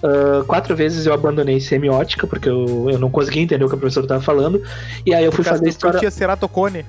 [0.04, 3.78] ah, quatro vezes eu abandonei semiótica, porque eu, eu não conseguia entender o que a
[3.78, 4.62] professora estava falando,
[5.06, 6.86] e aí eu fui fazer história, tinha ceratocone,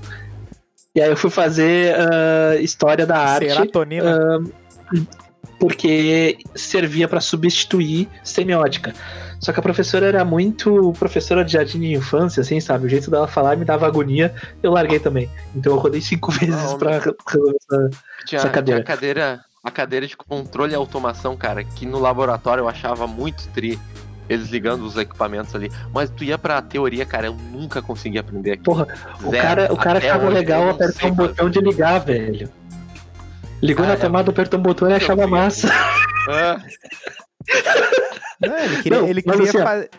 [0.94, 3.48] e aí eu fui fazer ah, história da arte.
[3.48, 4.18] serotonina.
[4.18, 5.22] ah,
[5.58, 8.92] porque servia para substituir semiótica.
[9.38, 12.86] Só que a professora era muito professora de jardim de infância, assim, sabe?
[12.86, 15.30] O jeito dela falar me dava agonia, eu larguei também.
[15.54, 17.90] Então eu rodei cinco vezes Não, pra resolver essa,
[18.26, 18.82] Tinha, essa cadeira.
[18.82, 19.44] tinha a cadeira.
[19.64, 23.78] A cadeira de controle e automação, cara, que no laboratório eu achava muito tri.
[24.28, 25.70] Eles ligando os equipamentos ali.
[25.94, 28.64] Mas tu ia pra teoria, cara, eu nunca consegui aprender aqui.
[28.64, 28.88] Porra,
[29.22, 29.42] o Zero.
[29.42, 32.48] cara, o cara achava legal apertar um botão de ligar, velho.
[33.60, 35.68] Ligou na Cara, tomada, apertou um botão e achava massa.
[36.28, 36.56] Ah,
[38.40, 39.90] Não, ele queria, Não, ele queria assim, fazer.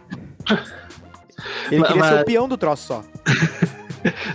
[1.71, 3.03] Ele Mas- queria ser o peão do troço só.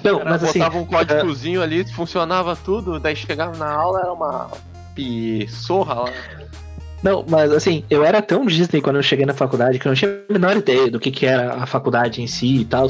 [0.03, 4.13] Não, cara, mas assim, botava um códigozinho ali, funcionava tudo, daí chegava na aula, era
[4.13, 4.51] uma
[4.99, 6.13] pissorra lá.
[7.01, 9.95] Não, mas assim, eu era tão Disney quando eu cheguei na faculdade que eu não
[9.97, 12.89] tinha a menor ideia do que, que era a faculdade em si e tal.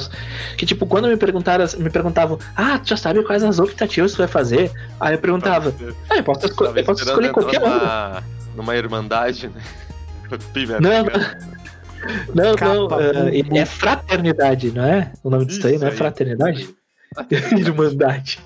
[0.56, 4.18] Que, tipo, quando me perguntaram, me perguntavam, ah, tu já sabe quais as optativas tu
[4.18, 4.72] vai fazer?
[4.98, 5.74] Aí eu perguntava,
[6.09, 8.22] ah, eu posso, esco- eu posso escolher qualquer uma.
[8.56, 9.61] numa, irmandade, né?
[10.80, 11.04] Não,
[12.34, 13.59] Não, não, é, bumbo.
[13.59, 15.11] é fraternidade, não é?
[15.24, 15.96] O nome disso aí, Isso não é aí.
[15.96, 16.68] fraternidade?
[17.59, 18.38] Irmandade.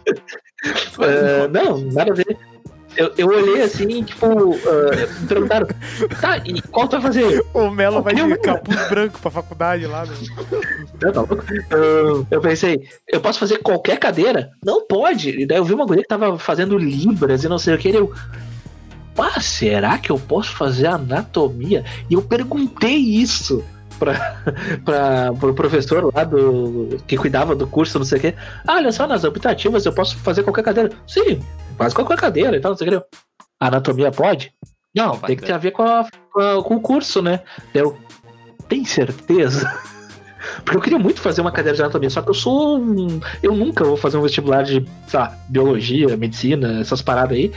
[1.00, 2.36] É, não, nada a ver.
[2.96, 4.50] Eu, eu olhei assim, tipo, uh,
[5.20, 5.66] me perguntaram,
[6.20, 7.42] tá, e qual tu vai fazer?
[7.54, 10.04] O Melo vai de capuz branco pra faculdade lá.
[10.04, 10.14] Né?
[11.00, 11.42] Eu, tá louco?
[11.70, 14.50] Eu- eu pensei, eu posso fazer qualquer cadeira?
[14.64, 15.30] Não pode.
[15.30, 17.88] E daí eu vi uma guria que tava fazendo libras e não sei o que.
[17.88, 18.12] e Eu,
[19.14, 21.84] pá, será que eu posso fazer anatomia?
[22.10, 23.64] E eu perguntei isso
[24.84, 28.34] pra, pro professor lá do que cuidava do curso, não sei o que.
[28.66, 30.90] Ah, olha só, nas optativas eu posso fazer qualquer cadeira.
[31.06, 31.40] Sim,
[31.76, 33.06] faz qualquer cadeira e tal, não sei o que.
[33.60, 34.52] Anatomia pode?
[34.94, 35.52] Não, tem que ter.
[35.52, 36.06] a ver com, a-
[36.64, 37.40] com o curso, né?
[37.72, 37.96] Eu,
[38.68, 39.72] tem certeza?
[40.64, 43.20] Porque eu queria muito fazer uma cadeira de anatomia, só que eu sou um.
[43.42, 47.52] Eu nunca vou fazer um vestibular de, sei lá, biologia, medicina, essas paradas aí,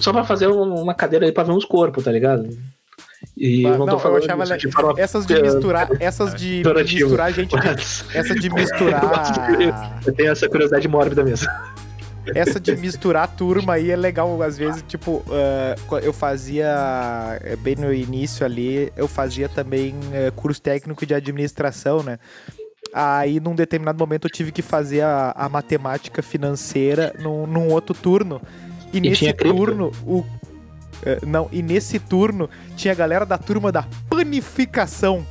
[0.00, 2.48] só pra fazer um- uma cadeira aí pra ver uns corpos, tá ligado?
[3.36, 5.00] E eu não não, eu falando achava isso le- de forma.
[5.00, 5.88] Essas de misturar.
[6.00, 7.00] Essas de Pejorativo.
[7.04, 7.50] misturar gente.
[7.56, 10.00] de- Mas Essa de Eu de- misturar.
[10.06, 11.48] eu tenho essa curiosidade mórbida mesmo.
[12.34, 15.22] Essa de misturar turma aí é legal, às vezes, tipo,
[15.86, 21.12] co- eu fazia, eh, bem no início ali, eu fazia também eh, curso técnico de
[21.12, 22.18] administração, né?
[22.94, 27.94] Aí, num determinado momento, eu tive que fazer a, a matemática financeira num, num outro
[27.94, 28.40] turno.
[28.92, 29.56] E, nesse tinha cripto?
[29.56, 30.24] turno, o.
[31.02, 35.26] eh, não, e nesse turno tinha a galera da turma da panificação.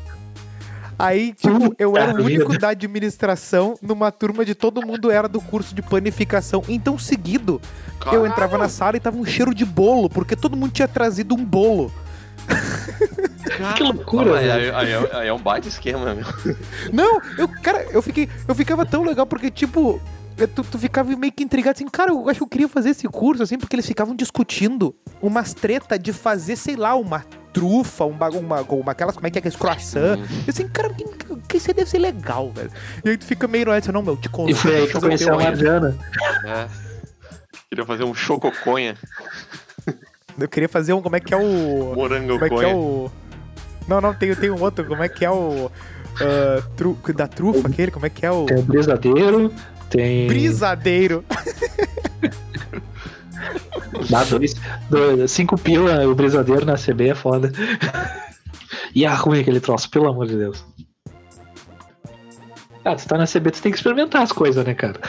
[0.97, 5.41] Aí, tipo, eu era o único da administração numa turma de todo mundo era do
[5.41, 6.63] curso de panificação.
[6.67, 7.59] Então, seguido,
[8.11, 11.33] eu entrava na sala e tava um cheiro de bolo, porque todo mundo tinha trazido
[11.35, 11.91] um bolo.
[13.75, 14.75] Que loucura, Aí, velho.
[14.75, 16.25] aí, aí, aí é um baita esquema, meu.
[16.91, 20.01] Não, eu, cara, eu fiquei, eu ficava tão legal porque tipo,
[20.55, 23.07] tu, tu ficava meio que intrigado assim, cara, eu acho que eu queria fazer esse
[23.07, 28.13] curso assim, porque eles ficavam discutindo umas treta de fazer, sei lá, uma trufa, um
[28.13, 30.17] bagulho, uma, uma aquelas, como é que é, aqueles croissant.
[30.17, 30.25] Hum.
[30.45, 31.05] Eu assim, cara, que,
[31.47, 32.71] que isso aí deve ser legal, velho.
[33.05, 34.55] E aí tu fica meio no não, meu, te E conto.
[34.55, 35.97] foi aí que eu conheci a Mariana.
[36.45, 36.67] É.
[37.69, 38.95] Queria fazer um chococonha,
[40.39, 41.93] Eu queria fazer um, como é que é o...
[41.95, 43.11] morango Como é que é o...
[43.87, 45.71] Não, não, tem, tem um outro, como é que é o...
[46.19, 48.45] ah, tru, da trufa aquele, como é que é o...
[48.45, 49.53] Tem o brisadeiro,
[49.93, 50.27] tem.
[50.27, 51.23] Brisadeiro.
[54.09, 54.55] Dá dois,
[54.89, 57.51] dois, cinco pila o brisadeiro na CB é foda.
[58.95, 60.65] E é ruim aquele troço, pelo amor de Deus.
[62.83, 64.99] Ah, tu tá na CB, tu tem que experimentar as coisas, né, cara?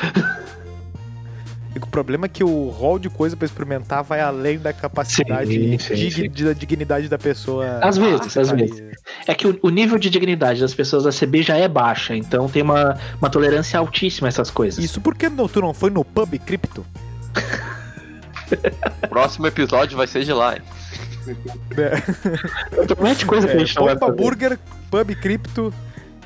[1.75, 5.51] E o problema é que o rol de coisa pra experimentar vai além da capacidade
[5.53, 6.45] Sim, sim, dig- sim.
[6.45, 7.81] da dignidade da pessoa.
[7.83, 8.66] Às vezes, às ali.
[8.66, 8.83] vezes.
[9.27, 12.49] É que o, o nível de dignidade das pessoas da CB já é baixa, então
[12.49, 14.85] tem uma, uma tolerância altíssima a essas coisas.
[14.85, 16.87] Isso porque não, tu não foi no pub cripto?
[19.09, 20.55] Próximo episódio vai ser de lá.
[20.55, 20.62] hein?
[22.97, 24.22] Promete coisa que a É, gente não vai Bomba fazer.
[24.22, 24.59] Burger,
[24.91, 25.75] pub cripto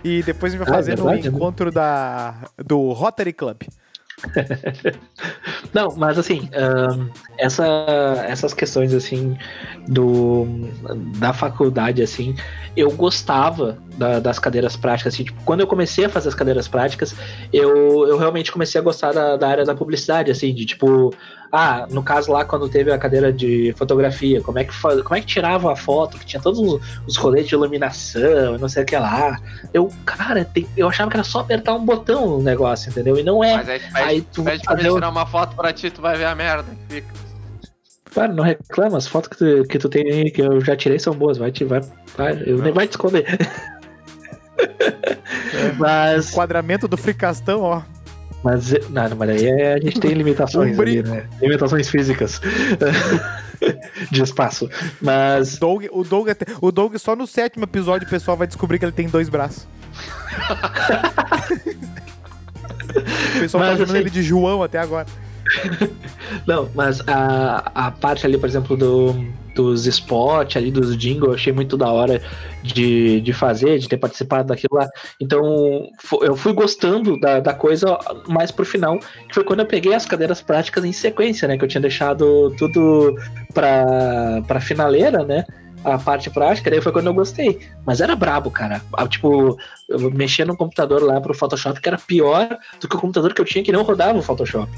[0.05, 1.37] e depois a gente vai Ah, fazer é no verdade, né?
[1.37, 2.35] encontro da,
[2.65, 3.63] do Rotary Club.
[5.73, 7.65] Não, mas assim, ahn, essa,
[8.27, 9.37] essas questões assim
[9.87, 10.47] do
[11.19, 12.35] da faculdade assim,
[12.77, 15.13] eu gostava da- das cadeiras práticas.
[15.15, 17.15] Assim, tipo, quando eu comecei a fazer as cadeiras práticas,
[17.53, 21.13] eu, eu realmente comecei a gostar da, da área da publicidade, assim, de tipo,
[21.53, 25.21] ah, no caso lá quando teve a cadeira de fotografia, como é que como é
[25.21, 28.83] que tirava a foto, que tinha todos os, os coletes de iluminação, e não sei
[28.83, 29.39] o que lá.
[29.75, 33.17] Eu, cara, tem- eu achava que era só apertar um botão no negócio, entendeu?
[33.19, 33.57] E não é.
[33.57, 36.01] Mas aí tu Aí pede, tu pede pra fazer tirar uma foto pra ti, tu
[36.01, 37.29] vai ver a merda que fica.
[38.15, 40.99] Cara, não reclama, as fotos que tu, que tu tem aí, que eu já tirei,
[40.99, 41.37] são boas.
[41.39, 41.81] Vai te, vai,
[42.17, 43.25] vai, eu nem vai te esconder.
[45.79, 47.83] Mas, Enquadramento do fricastão, ó.
[48.43, 51.27] Mas, não, mas aí é, a gente tem limitações Um ali, né?
[51.43, 52.41] Limitações físicas
[54.13, 54.71] de espaço.
[55.03, 58.47] Mas O Doug, o, Doug, até- o Doug, só no sétimo episódio, o pessoal vai
[58.47, 59.67] descobrir que ele tem dois braços.
[63.37, 65.07] o pessoal tá Mas, chamando assim- ele de João até agora.
[66.47, 69.13] Não, mas a, a parte ali, por exemplo, do,
[69.59, 72.23] dos spots ali, dos jingle, eu achei muito da hora
[72.63, 74.89] de, de fazer, de ter participado daquilo lá.
[75.21, 75.89] Então,
[76.23, 77.99] eu fui gostando da, da coisa
[78.29, 81.59] mais pro final, que foi quando eu peguei as cadeiras práticas em sequência, né?
[81.59, 83.17] Que eu tinha deixado tudo
[83.53, 85.45] pra, pra finaleira, né?
[85.83, 87.59] A parte prática, daí foi quando eu gostei.
[87.85, 88.81] Mas era brabo, cara.
[88.93, 93.01] Ah, Tipo, eu mexia no computador lá pro Photoshop, que era pior do que o
[93.01, 94.71] computador que eu tinha que não rodava o Photoshop.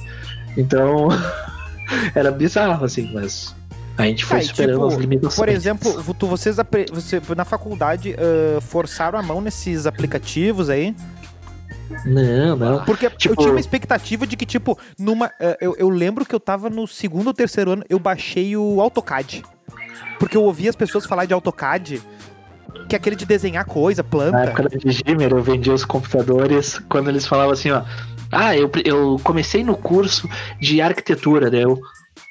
[0.56, 1.08] Então,
[2.14, 3.54] era bizarro, assim, mas
[3.98, 5.36] a gente foi Ah, superando tipo, as limitações.
[5.36, 6.56] Por exemplo, tu- vocês
[6.92, 10.94] você, na faculdade ah, forçaram a mão nesses aplicativos aí?
[12.04, 12.84] Não, não.
[12.84, 15.26] Porque Tipo- eu tinha uma expectativa de que, tipo, numa.
[15.40, 18.80] ah, eu, eu lembro que eu tava no segundo ou terceiro ano, eu baixei o
[18.80, 19.42] AutoCAD.
[20.18, 22.00] Porque eu ouvia as pessoas falar de AutoCAD,
[22.88, 24.38] que é aquele de desenhar coisa, Na planta.
[24.38, 27.82] época da Digimer, eu vendia os computadores quando eles falavam assim, ó.
[28.30, 30.28] Ah, eu, eu comecei no curso
[30.60, 31.80] de arquitetura, daí eu.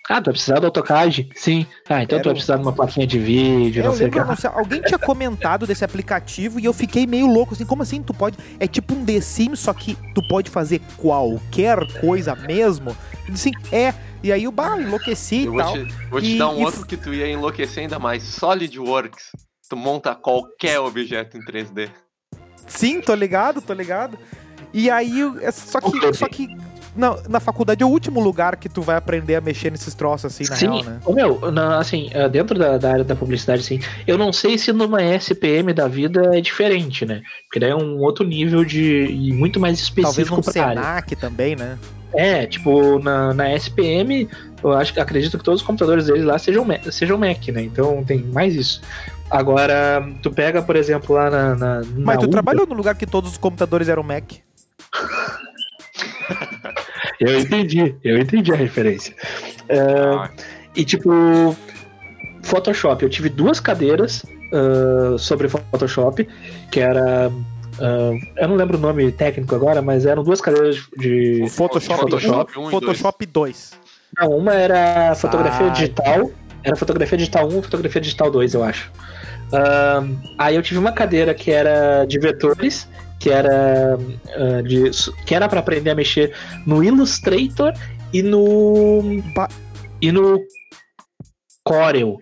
[0.10, 1.30] Ah, tu vai precisar do AutoCAD?
[1.36, 1.68] Sim.
[1.88, 3.98] Ah, então tu Era vai um- precisar de uma plaquinha de vídeo, É, não eu
[3.98, 4.18] sei o que.
[4.20, 8.14] não alguém tinha comentado desse aplicativo e eu fiquei meio louco, assim, como assim tu
[8.14, 8.38] pode...
[8.60, 12.90] É tipo um The Sims, só que tu pode fazer qualquer coisa mesmo?
[13.28, 13.94] Eu disse assim, é,
[14.24, 15.74] e aí o bah, enlouqueci Eu e tal.
[15.74, 18.24] te, vou te E- dar um e outro que tu ia enlouquecer ainda mais.
[18.24, 19.26] SolidWorks.
[19.70, 21.90] Tu monta qualquer objeto em 3D.
[22.66, 24.18] Sim, tô ligado, tô ligado.
[24.74, 26.48] E aí, é só que, só que
[26.96, 30.26] na, na faculdade é o último lugar que tu vai aprender a mexer nesses troços,
[30.34, 31.00] assim, na Sim, real, né?
[31.06, 34.58] Ô, meu, na- assim, eh, dentro da, da área da publicidade, assim, eu não sei
[34.58, 37.22] se numa SPM da vida é diferente, né?
[37.46, 39.06] Porque daí é um outro nível de.
[39.06, 40.82] e muito mais Talvez específico pra área.
[40.82, 41.78] Senac também, né?
[42.14, 44.28] É, tipo, na, na SPM,
[44.64, 47.62] eu acho que acredito que todos os computadores deles lá sejam, sejam Mac, né?
[47.62, 48.82] Então tem mais isso.
[49.30, 51.56] Agora, tu pega, por exemplo, lá na.
[51.56, 54.24] na Mas na tu Ubra- trabalhou no lugar que todos os computadores eram Mac.
[57.20, 59.14] Eu entendi, eu entendi a referência.
[59.70, 60.30] Ah,
[60.76, 61.56] E tipo,
[62.44, 66.28] Photoshop, eu tive duas cadeiras ah, sobre Photoshop,
[66.72, 67.32] que era.
[67.80, 71.46] ah, eu não lembro o nome técnico agora, mas eram duas cadeiras de.
[71.50, 73.72] Photoshop, Photoshop, um, Photoshop 2.
[74.18, 75.72] Não, uma era fotografia Sai.
[75.72, 76.32] digital,
[76.64, 78.92] era fotografia digital 1 fotografia digital 2, eu acho.
[79.54, 80.04] Ah,
[80.38, 82.88] aí eu tive uma cadeira que era de vetores,
[83.20, 83.98] que era
[84.36, 84.90] ah, de,
[85.26, 86.34] que era para aprender a mexer
[86.66, 87.74] no Illustrator
[88.14, 89.02] e no
[89.36, 89.50] Ba-
[90.02, 90.40] e no
[91.64, 92.18] Corel.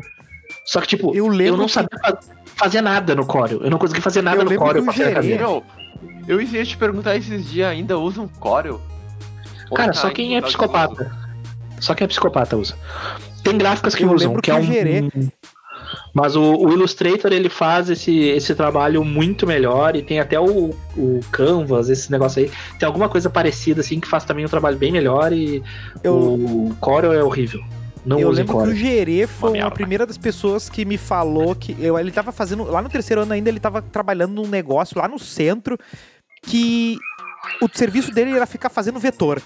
[0.65, 2.19] Só que tipo, Eu eu, não que- sabia fa-
[2.55, 3.61] fazer nada no Corel.
[3.61, 5.37] Eu não consegui fazer nada Eu no Corel que pra fazer.
[5.37, 5.63] Meu,
[6.27, 8.81] eu ia te perguntar esses dias, ainda usam Corel?
[9.69, 11.11] Ou Cara, tá só em quem é psicopata.
[11.79, 12.75] Só quem é psicopata usa.
[13.43, 15.29] Tem gráficas que Eu usam, lembro que, que é um.
[16.13, 20.75] Mas o, o Illustrator ele faz esse, esse trabalho muito melhor e tem até o,
[20.95, 22.51] o Canvas, esse negócio aí.
[22.79, 25.63] Tem alguma coisa parecida assim que faz também um trabalho bem melhor e
[26.03, 27.63] Eu, o Corel é horrível.
[28.05, 28.73] Não eu lembro que Corel.
[28.73, 29.67] o Gerê foi merda.
[29.67, 32.63] a primeira das pessoas que me falou que eu, ele tava fazendo.
[32.63, 35.77] Lá no terceiro ano ainda, ele tava trabalhando num negócio lá no centro
[36.41, 36.97] que
[37.61, 39.41] o serviço dele era ficar fazendo vetor.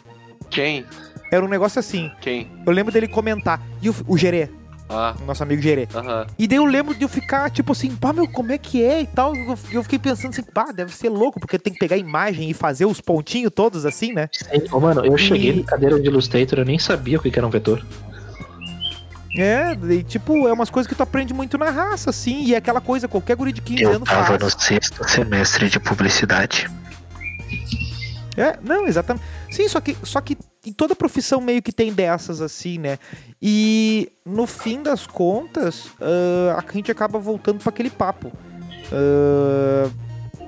[0.49, 0.85] Quem?
[1.31, 2.11] Era um negócio assim.
[2.21, 2.51] Quem?
[2.65, 3.59] Eu lembro dele comentar.
[3.81, 4.49] E o, o Gerê,
[4.93, 5.87] Ah, nosso amigo Gerê.
[5.95, 6.27] aham.
[6.37, 9.01] E daí eu lembro de eu ficar, tipo assim, pá, meu, como é que é
[9.01, 9.33] e tal.
[9.33, 12.49] Eu, eu fiquei pensando assim, pá, deve ser louco, porque tem que pegar a imagem
[12.49, 14.27] e fazer os pontinhos todos assim, né?
[14.33, 17.47] Sim, ô, mano, eu cheguei na cadeira de Illustrator, eu nem sabia o que era
[17.47, 17.85] um vetor.
[19.37, 22.57] É, e tipo, é umas coisas que tu aprende muito na raça, assim, e é
[22.57, 24.55] aquela coisa, qualquer guri de 15 anos faz.
[24.59, 26.69] sexto semestre de publicidade.
[28.35, 29.25] É, não, exatamente.
[29.49, 32.99] Sim, só que, só que em toda profissão meio que tem dessas, assim, né?
[33.41, 38.31] E no fim das contas, ah, a gente acaba voltando para aquele papo.
[38.91, 39.89] Ah,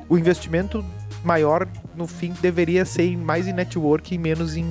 [0.07, 0.85] o investimento
[1.23, 4.65] maior, no fim, deveria ser mais em network e menos em.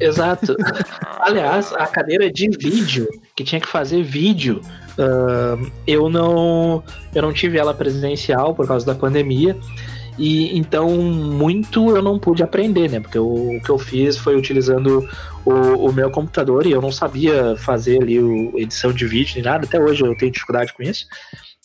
[0.00, 0.56] Exato.
[1.20, 4.60] Aliás, a cadeira de vídeo, que tinha que fazer vídeo,
[4.98, 6.82] ahn, eu não
[7.14, 9.56] eu não tive ela presencial por causa da pandemia.
[10.16, 13.00] E então muito eu não pude aprender, né?
[13.00, 15.08] Porque o, o que eu fiz foi utilizando
[15.44, 15.52] o,
[15.88, 19.66] o meu computador e eu não sabia fazer ali o, edição de vídeo nem nada.
[19.66, 21.06] Até hoje eu tenho dificuldade com isso.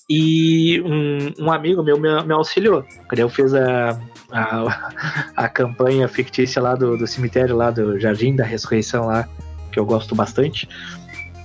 [0.09, 2.83] E um, um amigo meu me, me auxiliou.
[3.15, 3.99] Eu fiz a,
[4.31, 4.91] a,
[5.45, 9.29] a campanha fictícia lá do, do cemitério, lá do Jardim da Ressurreição lá,
[9.71, 10.67] que eu gosto bastante.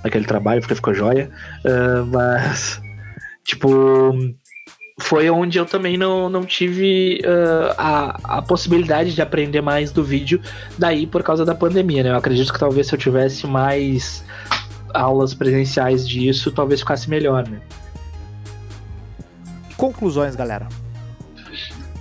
[0.03, 1.31] Daquele trabalho, porque ficou joia.
[1.65, 2.81] Ah, mas,
[3.45, 4.15] tipo,
[4.99, 10.05] foi onde eu também não, não tive uh, a, a possibilidade de aprender mais do
[10.05, 10.41] vídeo,
[10.79, 12.11] daí por causa da pandemia, né?
[12.11, 14.25] Eu acredito que talvez se eu tivesse mais
[14.93, 17.61] aulas presenciais disso, talvez ficasse melhor, né?
[19.77, 20.69] Conclusões, galera.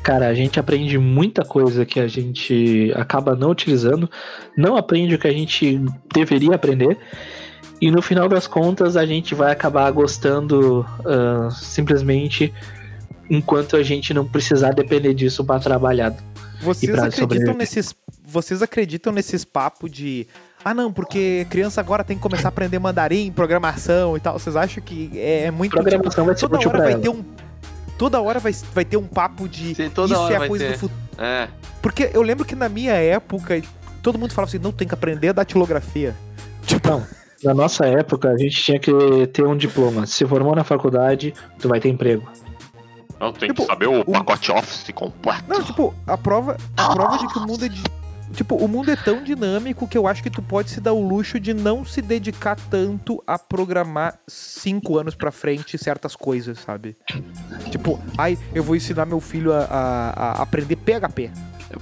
[0.03, 4.07] Cara, a gente aprende muita coisa que a gente acaba não utilizando,
[4.55, 5.81] não aprende o que a gente
[6.13, 6.97] deveria aprender,
[7.81, 12.53] e no final das contas a gente vai acabar gostando uh, simplesmente
[13.29, 16.13] enquanto a gente não precisar depender disso para trabalhar.
[16.61, 20.27] Vocês acreditam nesses, vocês acreditam nesses papos de
[20.63, 24.39] ah não, porque criança agora tem que começar a aprender mandarim, programação e tal.
[24.39, 27.01] Vocês acham que é, é muito programação vai ser toda hora vai ela.
[27.01, 27.23] ter um
[27.97, 30.47] toda hora vai, vai ter um papo de Sim, toda isso hora é a vai
[30.47, 30.71] coisa ter.
[30.71, 31.01] do futuro.
[31.17, 31.47] É.
[31.81, 33.61] Porque eu lembro que na minha época
[34.01, 36.15] todo mundo falava assim, não tem que aprender a datilografia.
[36.65, 37.03] Tipo, Não,
[37.43, 38.91] na nossa época a gente tinha que
[39.27, 40.05] ter um diploma.
[40.05, 42.27] Se formou na faculdade, tu vai ter emprego.
[43.23, 45.43] Não, tem Tipo, que saber o o- pacote Office completo.
[45.47, 47.81] Não, tipo, a prova, a prova de que o mundo é de,
[48.33, 51.07] tipo, o mundo é tão dinâmico que eu acho que tu pode se dar o
[51.07, 56.97] luxo de não se dedicar tanto a programar cinco anos pra frente certas coisas, sabe?
[57.71, 60.09] Tipo, ai, eu vou ensinar meu filho a, a-
[60.39, 61.31] a aprender PHP.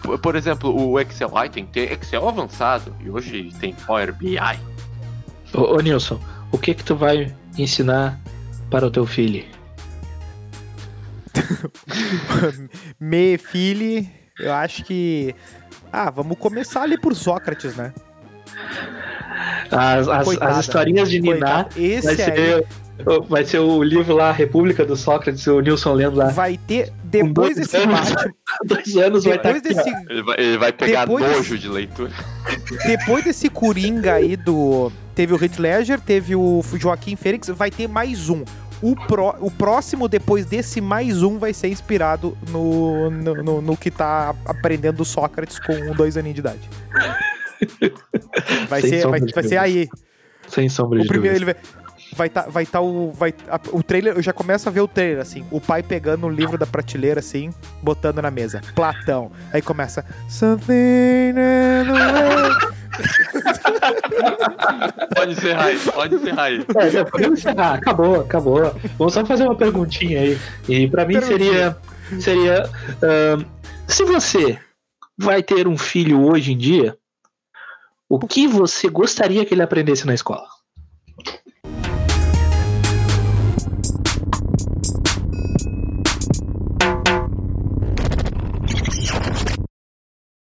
[0.03, 2.95] Por, por exemplo, o Excel aí tem que ter Excel avançado.
[3.01, 4.37] E hoje tem Power BI.
[5.53, 6.19] Ô, ô Nilson,
[6.51, 8.17] o que que tu vai ensinar
[8.69, 9.43] para o teu filho?
[12.99, 14.07] Me filho,
[14.39, 15.36] eu acho que
[15.91, 17.93] ah, vamos começar ali por Sócrates, né?
[19.69, 20.51] As, as, Coitada.
[20.51, 21.67] as historinhas de Niná.
[21.75, 22.67] Esse vai aí ser,
[23.27, 26.27] vai ser o livro lá, República do Sócrates, o Nilson lendo lá.
[26.29, 28.13] vai ter depois desse anos.
[28.65, 32.11] Dois anos vai estar desse Ele vai, ele vai pegar Depois nojo de leitura.
[32.86, 34.91] Depois desse Coringa aí do.
[35.13, 38.43] Teve o Heath Ledger, teve o Joaquim Fênix, vai ter mais um.
[38.82, 43.77] O, pró, o próximo, depois desse mais um, vai ser inspirado no, no, no- no
[43.77, 46.69] que tá aprendendo Sócrates com dois aninhos de idade.
[48.67, 49.88] Vai Sem ser, vai, vai ser aí.
[50.47, 51.51] Sem sombra O de primeiro, dúvida.
[51.59, 51.80] ele vai.
[52.16, 53.12] Vai tá, vai tá o.
[53.12, 55.45] Vai, a- o trailer, eu já começo a ver o trailer, assim.
[55.49, 57.51] O pai pegando o livro da prateleira, assim,
[57.82, 58.62] botando na mesa.
[58.76, 59.32] Platão.
[59.53, 60.05] Aí começa.
[60.30, 62.72] Something in the way.
[65.16, 66.66] Pode encerrar aí, pode encerrar aí.
[66.78, 67.76] É, já podemos encerrar.
[67.76, 68.76] Acabou, acabou.
[68.97, 70.38] Vamos só fazer uma perguntinha aí.
[70.68, 71.78] E pra mim seria.
[72.20, 72.64] Seria.
[73.01, 73.43] ahn,
[73.88, 74.59] se você
[75.18, 76.97] vai ter um filho hoje em dia,
[78.09, 80.45] o que você gostaria que ele aprendesse na escola?